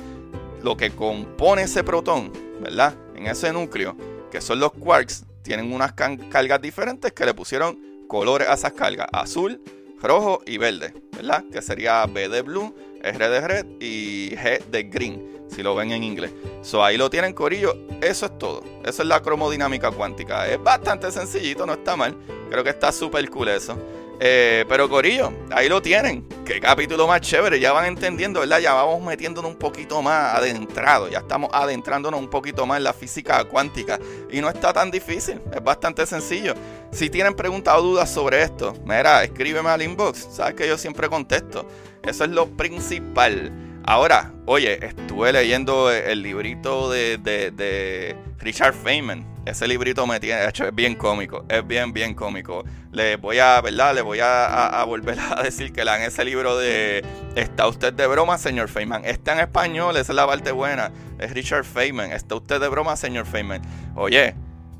lo 0.61 0.77
que 0.77 0.91
compone 0.91 1.63
ese 1.63 1.83
protón, 1.83 2.31
¿verdad? 2.61 2.93
En 3.15 3.25
ese 3.25 3.51
núcleo, 3.51 3.97
que 4.29 4.39
son 4.39 4.59
los 4.59 4.71
quarks, 4.73 5.25
tienen 5.41 5.73
unas 5.73 5.93
cargas 5.93 6.61
diferentes 6.61 7.11
que 7.11 7.25
le 7.25 7.33
pusieron 7.33 7.79
colores 8.07 8.47
a 8.47 8.53
esas 8.53 8.73
cargas, 8.73 9.07
azul, 9.11 9.59
rojo 9.99 10.41
y 10.45 10.59
verde, 10.59 10.93
¿verdad? 11.15 11.43
Que 11.51 11.63
sería 11.63 12.05
B 12.05 12.29
de 12.29 12.43
blue, 12.43 12.75
R 13.05 13.29
de 13.29 13.41
red 13.41 13.65
y 13.79 14.31
G 14.31 14.65
de 14.65 14.83
green, 14.83 15.45
si 15.47 15.61
lo 15.61 15.75
ven 15.75 15.91
en 15.91 16.03
inglés. 16.03 16.31
So 16.61 16.83
ahí 16.83 16.97
lo 16.97 17.09
tienen, 17.09 17.33
Corillo. 17.33 17.75
Eso 18.01 18.25
es 18.25 18.37
todo. 18.37 18.63
Eso 18.83 19.03
es 19.03 19.07
la 19.07 19.21
cromodinámica 19.21 19.91
cuántica. 19.91 20.47
Es 20.47 20.61
bastante 20.61 21.11
sencillito, 21.11 21.65
no 21.65 21.73
está 21.73 21.95
mal. 21.95 22.15
Creo 22.49 22.63
que 22.63 22.71
está 22.71 22.91
súper 22.91 23.29
cool 23.29 23.49
eso. 23.49 23.77
Eh, 24.19 24.63
pero 24.69 24.87
Corillo, 24.89 25.31
ahí 25.51 25.67
lo 25.67 25.81
tienen. 25.81 26.27
Qué 26.45 26.59
capítulo 26.59 27.07
más 27.07 27.21
chévere. 27.21 27.59
Ya 27.59 27.73
van 27.73 27.85
entendiendo, 27.85 28.39
¿verdad? 28.39 28.59
Ya 28.59 28.73
vamos 28.73 29.01
metiéndonos 29.03 29.51
un 29.51 29.57
poquito 29.57 30.01
más 30.01 30.35
adentrado. 30.35 31.09
Ya 31.09 31.19
estamos 31.19 31.49
adentrándonos 31.51 32.19
un 32.19 32.29
poquito 32.29 32.65
más 32.65 32.77
en 32.77 32.85
la 32.85 32.93
física 32.93 33.43
cuántica. 33.43 33.99
Y 34.31 34.39
no 34.41 34.49
está 34.49 34.71
tan 34.71 34.89
difícil. 34.89 35.41
Es 35.53 35.63
bastante 35.63 36.05
sencillo. 36.05 36.53
Si 36.91 37.09
tienen 37.09 37.35
preguntas 37.35 37.75
o 37.77 37.81
dudas 37.81 38.09
sobre 38.09 38.41
esto, 38.41 38.73
mira, 38.85 39.23
escríbeme 39.23 39.69
al 39.69 39.81
inbox. 39.81 40.27
Sabes 40.31 40.55
que 40.55 40.67
yo 40.67 40.77
siempre 40.77 41.09
contesto. 41.09 41.67
Eso 42.07 42.23
es 42.23 42.29
lo 42.29 42.47
principal. 42.57 43.51
Ahora, 43.83 44.33
oye, 44.45 44.85
estuve 44.85 45.31
leyendo 45.31 45.91
el 45.91 46.21
librito 46.21 46.89
de, 46.89 47.17
de 47.17 48.15
Richard 48.39 48.73
Feynman 48.73 49.35
ese 49.45 49.67
librito 49.67 50.07
me 50.07 50.19
tiene, 50.19 50.47
hecho, 50.47 50.65
es 50.65 50.73
bien 50.73 50.95
cómico, 50.95 51.45
es 51.47 51.65
bien, 51.65 51.93
bien 51.93 52.15
cómico. 52.15 52.63
Le 52.91 53.15
voy 53.17 53.37
a, 53.37 53.61
¿verdad? 53.61 53.93
Le 53.93 54.01
voy 54.01 54.19
a, 54.19 54.83
volver 54.87 55.19
a 55.19 55.43
decir 55.43 55.71
que 55.71 55.85
lean 55.85 56.01
ese 56.01 56.25
libro 56.25 56.57
de 56.57 57.05
¿Está 57.35 57.67
usted 57.67 57.93
de 57.93 58.07
broma, 58.07 58.39
señor 58.39 58.69
Feynman? 58.69 59.05
Está 59.05 59.33
en 59.33 59.39
español, 59.41 59.97
esa 59.97 60.13
es 60.13 60.15
la 60.15 60.25
parte 60.25 60.51
buena. 60.51 60.91
Es 61.19 61.31
Richard 61.31 61.63
Feynman. 61.63 62.11
¿Está 62.11 62.35
usted 62.35 62.59
de 62.59 62.67
broma, 62.69 62.95
señor 62.95 63.27
Feynman? 63.27 63.61
Oye, 63.95 64.33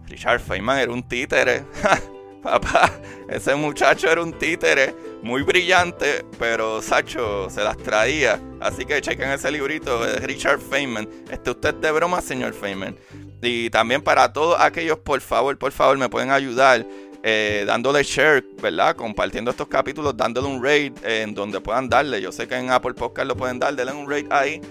Richard 0.07 0.39
Feynman 0.39 0.79
era 0.79 0.91
un 0.91 1.03
títere. 1.03 1.63
Papá, 2.41 2.91
ese 3.29 3.53
muchacho 3.53 4.09
era 4.09 4.21
un 4.21 4.33
títere 4.33 4.95
muy 5.25 5.41
brillante, 5.41 6.23
pero 6.37 6.83
Sacho 6.83 7.49
se 7.49 7.63
las 7.63 7.75
traía. 7.77 8.39
Así 8.61 8.85
que 8.85 9.01
chequen 9.01 9.31
ese 9.31 9.49
librito 9.49 10.05
de 10.05 10.19
Richard 10.19 10.59
Feynman. 10.59 11.09
¿Está 11.31 11.49
usted 11.49 11.73
de 11.73 11.91
broma, 11.91 12.21
señor 12.21 12.53
Feynman? 12.53 12.95
Y 13.41 13.71
también 13.71 14.03
para 14.03 14.31
todos 14.31 14.55
aquellos, 14.59 14.99
por 14.99 15.19
favor, 15.21 15.57
por 15.57 15.71
favor, 15.71 15.97
me 15.97 16.09
pueden 16.09 16.29
ayudar 16.29 16.85
eh, 17.23 17.63
dándole 17.65 18.03
share, 18.03 18.45
¿verdad? 18.61 18.95
Compartiendo 18.95 19.49
estos 19.49 19.67
capítulos, 19.67 20.15
dándole 20.15 20.47
un 20.47 20.63
rate 20.63 20.93
en 21.03 21.33
donde 21.33 21.59
puedan 21.59 21.89
darle. 21.89 22.21
Yo 22.21 22.31
sé 22.31 22.47
que 22.47 22.55
en 22.55 22.69
Apple 22.69 22.93
Podcast 22.93 23.27
lo 23.27 23.35
pueden 23.35 23.57
dar, 23.57 23.75
denle 23.75 23.93
un 23.93 24.07
rate 24.07 24.27
ahí. 24.29 24.61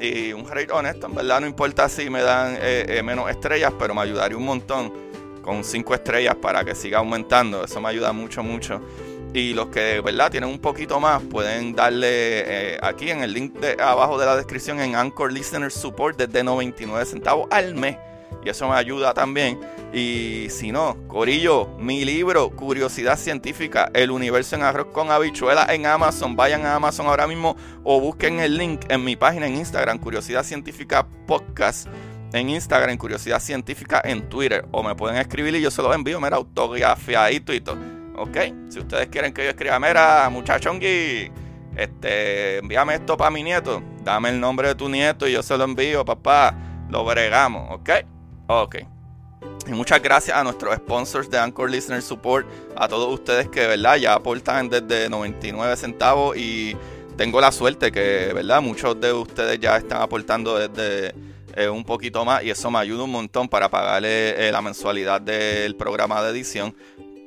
Y 0.00 0.32
un 0.32 0.44
rate 0.48 0.72
honesto, 0.72 1.06
en 1.06 1.14
verdad 1.14 1.40
no 1.40 1.46
importa 1.46 1.88
si 1.88 2.10
me 2.10 2.22
dan 2.22 2.56
eh, 2.56 2.84
eh, 2.88 3.02
menos 3.04 3.30
estrellas, 3.30 3.72
pero 3.78 3.94
me 3.94 4.00
ayudaría 4.00 4.36
un 4.36 4.44
montón 4.44 4.92
con 5.40 5.62
cinco 5.62 5.94
estrellas 5.94 6.34
para 6.34 6.64
que 6.64 6.74
siga 6.74 6.98
aumentando. 6.98 7.64
Eso 7.64 7.80
me 7.80 7.90
ayuda 7.90 8.12
mucho, 8.12 8.42
mucho. 8.42 8.80
Y 9.32 9.54
los 9.54 9.68
que, 9.68 10.00
¿verdad? 10.00 10.30
Tienen 10.30 10.50
un 10.50 10.58
poquito 10.58 10.98
más, 10.98 11.22
pueden 11.22 11.74
darle 11.74 12.78
aquí 12.82 13.10
en 13.10 13.22
el 13.22 13.32
link 13.32 13.54
de 13.54 13.80
abajo 13.80 14.18
de 14.18 14.26
la 14.26 14.36
descripción 14.36 14.80
en 14.80 14.96
Anchor 14.96 15.32
Listener 15.32 15.70
Support 15.70 16.18
desde 16.18 16.42
99 16.42 17.04
centavos 17.06 17.46
al 17.50 17.74
mes 17.74 17.96
y 18.44 18.48
eso 18.48 18.68
me 18.68 18.74
ayuda 18.74 19.14
también. 19.14 19.60
Y 19.92 20.46
si 20.50 20.72
no, 20.72 20.96
Corillo, 21.08 21.68
mi 21.78 22.04
libro, 22.04 22.50
Curiosidad 22.50 23.18
Científica, 23.18 23.90
El 23.92 24.10
Universo 24.10 24.56
en 24.56 24.62
Arroz 24.62 24.86
con 24.92 25.10
Habichuela 25.10 25.66
en 25.70 25.86
Amazon. 25.86 26.36
Vayan 26.36 26.64
a 26.64 26.76
Amazon 26.76 27.06
ahora 27.06 27.26
mismo 27.26 27.56
o 27.84 28.00
busquen 28.00 28.40
el 28.40 28.56
link 28.56 28.82
en 28.88 29.04
mi 29.04 29.16
página 29.16 29.46
en 29.46 29.56
Instagram, 29.56 29.98
Curiosidad 29.98 30.44
Científica 30.44 31.06
Podcast. 31.26 31.88
En 32.32 32.48
Instagram, 32.48 32.96
Curiosidad 32.96 33.40
Científica 33.40 34.00
en 34.04 34.28
Twitter. 34.28 34.64
O 34.70 34.84
me 34.84 34.94
pueden 34.94 35.16
escribir 35.16 35.54
y 35.56 35.60
yo 35.60 35.70
se 35.70 35.82
los 35.82 35.94
envío, 35.94 36.20
mira, 36.20 36.36
autografiadito 36.36 37.52
y 37.52 37.60
todo. 37.60 37.99
¿Ok? 38.16 38.36
Si 38.68 38.78
ustedes 38.78 39.08
quieren 39.08 39.32
que 39.32 39.44
yo 39.44 39.50
escriba, 39.50 39.78
mira, 39.78 40.28
muchachongui, 40.30 41.30
este, 41.76 42.58
envíame 42.58 42.94
esto 42.94 43.16
para 43.16 43.30
mi 43.30 43.42
nieto. 43.42 43.82
Dame 44.02 44.30
el 44.30 44.40
nombre 44.40 44.68
de 44.68 44.74
tu 44.74 44.88
nieto 44.88 45.26
y 45.28 45.32
yo 45.32 45.42
se 45.42 45.56
lo 45.56 45.64
envío, 45.64 46.04
papá. 46.04 46.54
Lo 46.88 47.04
bregamos, 47.04 47.70
¿ok? 47.70 47.90
Ok. 48.48 48.76
Y 49.66 49.72
muchas 49.72 50.02
gracias 50.02 50.36
a 50.36 50.42
nuestros 50.42 50.74
sponsors 50.76 51.30
de 51.30 51.38
Anchor 51.38 51.70
Listener 51.70 52.02
Support, 52.02 52.46
a 52.76 52.88
todos 52.88 53.12
ustedes 53.12 53.48
que, 53.48 53.66
¿verdad? 53.66 53.96
Ya 53.96 54.14
aportan 54.14 54.68
desde 54.68 55.08
99 55.08 55.76
centavos 55.76 56.36
y 56.36 56.76
tengo 57.16 57.40
la 57.40 57.52
suerte 57.52 57.92
que, 57.92 58.32
¿verdad? 58.34 58.60
Muchos 58.60 59.00
de 59.00 59.12
ustedes 59.12 59.60
ya 59.60 59.76
están 59.76 60.02
aportando 60.02 60.58
desde 60.58 61.14
eh, 61.54 61.68
un 61.68 61.84
poquito 61.84 62.24
más 62.24 62.42
y 62.42 62.50
eso 62.50 62.70
me 62.70 62.78
ayuda 62.78 63.04
un 63.04 63.12
montón 63.12 63.48
para 63.48 63.68
pagarle 63.68 64.48
eh, 64.48 64.50
la 64.50 64.62
mensualidad 64.62 65.20
del 65.20 65.76
programa 65.76 66.22
de 66.22 66.30
edición 66.30 66.74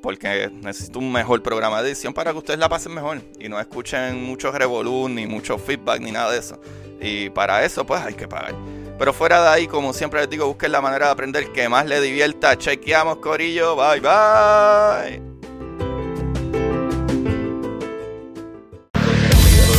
porque 0.03 0.51
necesito 0.61 0.99
un 0.99 1.11
mejor 1.13 1.41
programa 1.41 1.81
de 1.81 1.87
edición 1.87 2.13
para 2.13 2.33
que 2.33 2.37
ustedes 2.37 2.59
la 2.59 2.67
pasen 2.67 2.93
mejor 2.93 3.21
y 3.39 3.47
no 3.47 3.57
escuchen 3.57 4.21
muchos 4.21 4.53
revolú 4.53 5.07
ni 5.07 5.25
mucho 5.25 5.57
feedback 5.57 6.01
ni 6.01 6.11
nada 6.11 6.29
de 6.29 6.39
eso. 6.39 6.59
Y 6.99 7.29
para 7.29 7.63
eso 7.63 7.85
pues 7.85 8.01
hay 8.01 8.13
que 8.13 8.27
pagar. 8.27 8.53
Pero 8.99 9.13
fuera 9.13 9.41
de 9.41 9.49
ahí, 9.49 9.67
como 9.67 9.93
siempre 9.93 10.19
les 10.19 10.29
digo, 10.29 10.45
busquen 10.45 10.73
la 10.73 10.81
manera 10.81 11.05
de 11.05 11.11
aprender 11.13 11.53
que 11.53 11.69
más 11.69 11.85
les 11.85 12.01
divierta. 12.01 12.57
Chequeamos, 12.57 13.17
Corillo. 13.17 13.77
Bye, 13.77 14.01
bye. 14.01 15.21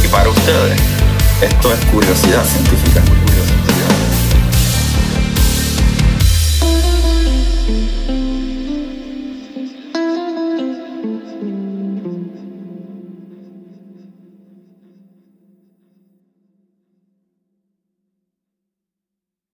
Y 0.02 0.08
para 0.08 0.30
ustedes, 0.30 0.80
esto 1.42 1.72
es 1.72 1.84
curiosidad 1.86 2.44
científica. 2.44 3.23